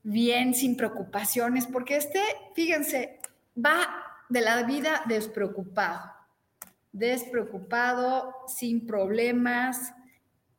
bien, 0.01 0.55
sin 0.55 0.75
preocupaciones, 0.75 1.67
porque 1.67 1.95
este, 1.95 2.23
fíjense, 2.55 3.19
va 3.55 3.87
de 4.29 4.41
la 4.41 4.63
vida 4.63 5.03
despreocupado, 5.05 6.11
despreocupado, 6.91 8.33
sin 8.47 8.87
problemas, 8.87 9.93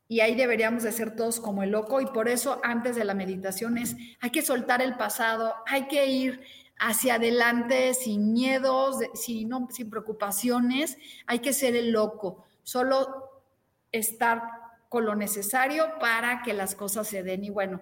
y 0.07 0.20
ahí 0.20 0.36
deberíamos 0.36 0.84
de 0.84 0.92
ser 0.92 1.16
todos 1.16 1.40
como 1.40 1.64
el 1.64 1.70
loco, 1.70 2.01
y 2.01 2.07
por 2.07 2.28
eso 2.28 2.61
antes 2.62 2.95
de 2.95 3.05
la 3.05 3.14
meditación 3.14 3.78
es, 3.78 3.97
hay 4.20 4.30
que 4.30 4.42
soltar 4.42 4.80
el 4.80 4.97
pasado, 4.97 5.57
hay 5.66 5.88
que 5.88 6.07
ir 6.07 6.40
hacia 6.78 7.16
adelante 7.16 7.95
sin 7.95 8.32
miedos, 8.32 8.99
sin, 9.14 9.51
sin 9.70 9.90
preocupaciones, 9.90 10.99
hay 11.26 11.40
que 11.40 11.53
ser 11.53 11.74
el 11.74 11.90
loco, 11.90 12.45
solo 12.62 13.42
estar 13.90 14.63
con 14.89 15.05
lo 15.05 15.14
necesario 15.14 15.99
para 15.99 16.43
que 16.43 16.53
las 16.53 16.74
cosas 16.74 17.07
se 17.07 17.22
den. 17.22 17.45
Y 17.45 17.51
bueno, 17.51 17.80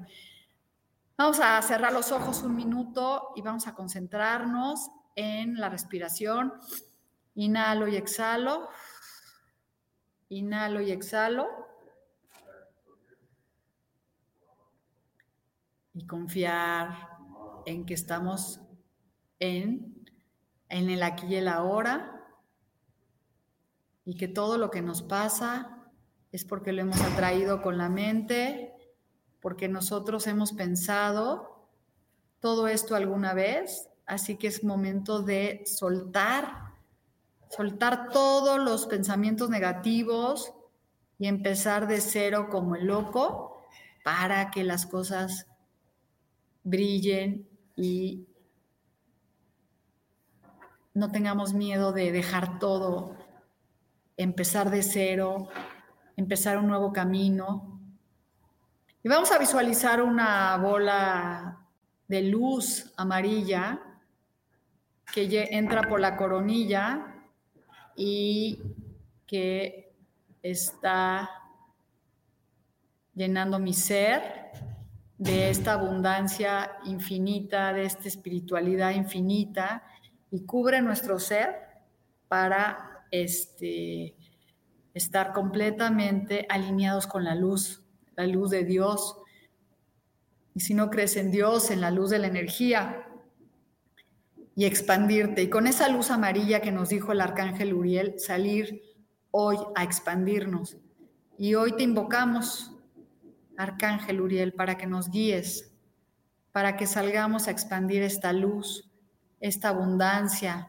vamos 1.16 1.40
a 1.40 1.60
cerrar 1.62 1.92
los 1.92 2.12
ojos 2.12 2.42
un 2.42 2.56
minuto 2.56 3.32
y 3.36 3.42
vamos 3.42 3.66
a 3.66 3.74
concentrarnos 3.74 4.90
en 5.14 5.58
la 5.58 5.68
respiración. 5.68 6.54
Inhalo 7.34 7.88
y 7.88 7.96
exhalo. 7.96 8.68
Inhalo 10.28 10.80
y 10.80 10.90
exhalo. 10.90 11.48
Y 15.94 16.06
confiar 16.06 17.08
en 17.66 17.84
que 17.84 17.94
estamos 17.94 18.60
en, 19.38 20.06
en 20.68 20.90
el 20.90 21.02
aquí 21.02 21.26
y 21.26 21.36
el 21.36 21.48
ahora 21.48 22.12
y 24.04 24.16
que 24.16 24.28
todo 24.28 24.58
lo 24.58 24.70
que 24.70 24.82
nos 24.82 25.02
pasa 25.02 25.81
es 26.32 26.44
porque 26.46 26.72
lo 26.72 26.80
hemos 26.80 27.00
atraído 27.02 27.62
con 27.62 27.76
la 27.76 27.90
mente, 27.90 28.74
porque 29.40 29.68
nosotros 29.68 30.26
hemos 30.26 30.52
pensado 30.52 31.68
todo 32.40 32.68
esto 32.68 32.96
alguna 32.96 33.34
vez, 33.34 33.88
así 34.06 34.36
que 34.36 34.46
es 34.48 34.64
momento 34.64 35.22
de 35.22 35.62
soltar, 35.66 36.72
soltar 37.50 38.08
todos 38.08 38.58
los 38.58 38.86
pensamientos 38.86 39.50
negativos 39.50 40.52
y 41.18 41.28
empezar 41.28 41.86
de 41.86 42.00
cero 42.00 42.48
como 42.50 42.76
el 42.76 42.86
loco 42.86 43.62
para 44.02 44.50
que 44.50 44.64
las 44.64 44.86
cosas 44.86 45.46
brillen 46.64 47.48
y 47.76 48.26
no 50.94 51.10
tengamos 51.10 51.52
miedo 51.52 51.92
de 51.92 52.10
dejar 52.10 52.58
todo, 52.58 53.16
empezar 54.16 54.70
de 54.70 54.82
cero, 54.82 55.48
empezar 56.22 56.56
un 56.56 56.68
nuevo 56.68 56.92
camino. 56.92 57.80
Y 59.02 59.08
vamos 59.08 59.32
a 59.32 59.38
visualizar 59.38 60.00
una 60.00 60.56
bola 60.56 61.58
de 62.06 62.22
luz 62.22 62.92
amarilla 62.96 63.80
que 65.12 65.48
entra 65.50 65.82
por 65.82 66.00
la 66.00 66.16
coronilla 66.16 67.24
y 67.96 68.58
que 69.26 69.92
está 70.42 71.28
llenando 73.14 73.58
mi 73.58 73.74
ser 73.74 74.52
de 75.18 75.50
esta 75.50 75.72
abundancia 75.74 76.72
infinita, 76.84 77.72
de 77.72 77.84
esta 77.84 78.08
espiritualidad 78.08 78.92
infinita 78.92 79.82
y 80.30 80.44
cubre 80.46 80.80
nuestro 80.80 81.18
ser 81.18 81.56
para 82.28 83.06
este, 83.10 84.14
estar 84.94 85.32
completamente 85.32 86.46
alineados 86.48 87.06
con 87.06 87.24
la 87.24 87.34
luz, 87.34 87.82
la 88.16 88.26
luz 88.26 88.50
de 88.50 88.64
Dios. 88.64 89.16
Y 90.54 90.60
si 90.60 90.74
no 90.74 90.90
crees 90.90 91.16
en 91.16 91.30
Dios, 91.30 91.70
en 91.70 91.80
la 91.80 91.90
luz 91.90 92.10
de 92.10 92.18
la 92.18 92.26
energía 92.26 93.06
y 94.54 94.64
expandirte. 94.64 95.42
Y 95.42 95.50
con 95.50 95.66
esa 95.66 95.88
luz 95.88 96.10
amarilla 96.10 96.60
que 96.60 96.72
nos 96.72 96.90
dijo 96.90 97.12
el 97.12 97.20
arcángel 97.20 97.72
Uriel, 97.72 98.18
salir 98.18 98.82
hoy 99.30 99.56
a 99.74 99.82
expandirnos. 99.82 100.76
Y 101.38 101.54
hoy 101.54 101.72
te 101.72 101.82
invocamos, 101.82 102.76
arcángel 103.56 104.20
Uriel, 104.20 104.52
para 104.52 104.76
que 104.76 104.86
nos 104.86 105.10
guíes, 105.10 105.72
para 106.52 106.76
que 106.76 106.86
salgamos 106.86 107.48
a 107.48 107.50
expandir 107.50 108.02
esta 108.02 108.32
luz 108.32 108.92
esta 109.42 109.70
abundancia, 109.70 110.68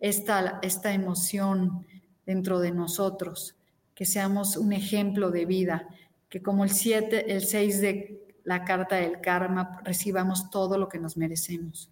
esta, 0.00 0.58
esta 0.60 0.92
emoción 0.92 1.86
dentro 2.26 2.58
de 2.58 2.72
nosotros, 2.72 3.56
que 3.98 4.06
seamos 4.06 4.56
un 4.56 4.72
ejemplo 4.72 5.32
de 5.32 5.44
vida, 5.44 5.88
que 6.28 6.40
como 6.40 6.62
el 6.62 6.70
7, 6.70 7.32
el 7.32 7.44
6 7.44 7.80
de 7.80 8.36
la 8.44 8.64
carta 8.64 8.94
del 8.94 9.20
karma, 9.20 9.80
recibamos 9.82 10.50
todo 10.50 10.78
lo 10.78 10.88
que 10.88 11.00
nos 11.00 11.16
merecemos. 11.16 11.90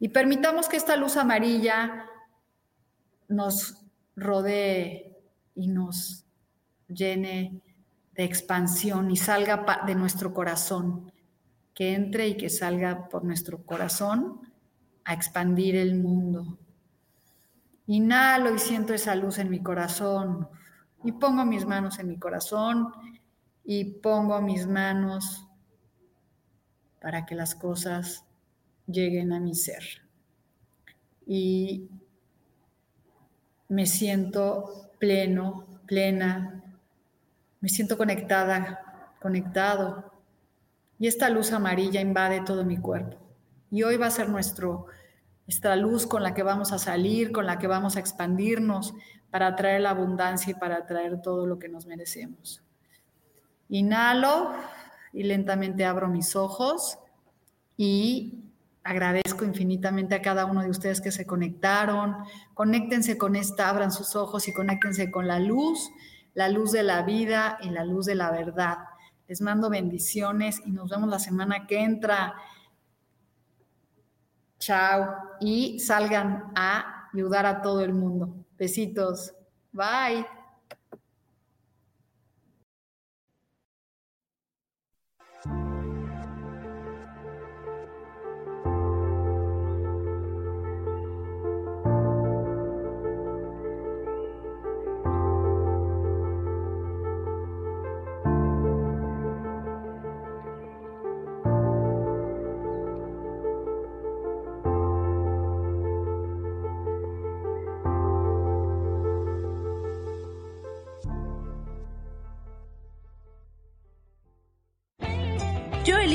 Y 0.00 0.08
permitamos 0.08 0.68
que 0.68 0.76
esta 0.76 0.96
luz 0.96 1.16
amarilla 1.16 2.04
nos 3.28 3.84
rodee 4.16 5.16
y 5.54 5.68
nos 5.68 6.24
llene 6.88 7.62
de 8.14 8.24
expansión 8.24 9.08
y 9.12 9.16
salga 9.16 9.84
de 9.86 9.94
nuestro 9.94 10.34
corazón, 10.34 11.12
que 11.72 11.94
entre 11.94 12.26
y 12.26 12.36
que 12.36 12.50
salga 12.50 13.08
por 13.08 13.22
nuestro 13.22 13.64
corazón 13.64 14.40
a 15.04 15.14
expandir 15.14 15.76
el 15.76 15.94
mundo. 15.94 16.58
Inhalo 17.86 18.52
y 18.52 18.58
siento 18.58 18.94
esa 18.94 19.14
luz 19.14 19.38
en 19.38 19.48
mi 19.48 19.62
corazón 19.62 20.48
y 21.06 21.12
pongo 21.12 21.44
mis 21.44 21.64
manos 21.64 22.00
en 22.00 22.08
mi 22.08 22.18
corazón 22.18 22.92
y 23.64 23.84
pongo 23.84 24.42
mis 24.42 24.66
manos 24.66 25.46
para 27.00 27.24
que 27.24 27.36
las 27.36 27.54
cosas 27.54 28.24
lleguen 28.88 29.32
a 29.32 29.38
mi 29.38 29.54
ser. 29.54 29.84
Y 31.24 31.88
me 33.68 33.86
siento 33.86 34.90
pleno, 34.98 35.64
plena, 35.86 36.76
me 37.60 37.68
siento 37.68 37.96
conectada, 37.96 39.14
conectado. 39.22 40.12
Y 40.98 41.06
esta 41.06 41.30
luz 41.30 41.52
amarilla 41.52 42.00
invade 42.00 42.40
todo 42.40 42.64
mi 42.64 42.78
cuerpo. 42.78 43.16
Y 43.70 43.84
hoy 43.84 43.96
va 43.96 44.06
a 44.06 44.10
ser 44.10 44.28
nuestro, 44.28 44.86
nuestra 45.46 45.76
luz 45.76 46.04
con 46.04 46.24
la 46.24 46.34
que 46.34 46.42
vamos 46.42 46.72
a 46.72 46.78
salir, 46.78 47.30
con 47.30 47.46
la 47.46 47.60
que 47.60 47.68
vamos 47.68 47.96
a 47.96 48.00
expandirnos 48.00 48.92
para 49.30 49.54
traer 49.56 49.82
la 49.82 49.90
abundancia 49.90 50.52
y 50.52 50.54
para 50.54 50.86
traer 50.86 51.20
todo 51.22 51.46
lo 51.46 51.58
que 51.58 51.68
nos 51.68 51.86
merecemos. 51.86 52.62
Inhalo 53.68 54.52
y 55.12 55.24
lentamente 55.24 55.84
abro 55.84 56.08
mis 56.08 56.36
ojos 56.36 56.98
y 57.76 58.44
agradezco 58.84 59.44
infinitamente 59.44 60.14
a 60.14 60.22
cada 60.22 60.46
uno 60.46 60.62
de 60.62 60.70
ustedes 60.70 61.00
que 61.00 61.10
se 61.10 61.26
conectaron. 61.26 62.16
Conéctense 62.54 63.18
con 63.18 63.34
esta, 63.34 63.68
abran 63.68 63.90
sus 63.90 64.14
ojos 64.14 64.46
y 64.48 64.52
conéctense 64.52 65.10
con 65.10 65.26
la 65.26 65.40
luz, 65.40 65.90
la 66.34 66.48
luz 66.48 66.72
de 66.72 66.84
la 66.84 67.02
vida 67.02 67.58
y 67.62 67.70
la 67.70 67.84
luz 67.84 68.06
de 68.06 68.14
la 68.14 68.30
verdad. 68.30 68.78
Les 69.26 69.40
mando 69.40 69.68
bendiciones 69.68 70.62
y 70.64 70.70
nos 70.70 70.88
vemos 70.88 71.08
la 71.08 71.18
semana 71.18 71.66
que 71.66 71.82
entra. 71.82 72.34
Chao. 74.58 75.16
Y 75.40 75.80
salgan 75.80 76.52
a 76.54 77.08
ayudar 77.12 77.44
a 77.46 77.62
todo 77.62 77.80
el 77.80 77.92
mundo. 77.92 78.45
Besitos. 78.58 79.32
Bye. 79.72 80.26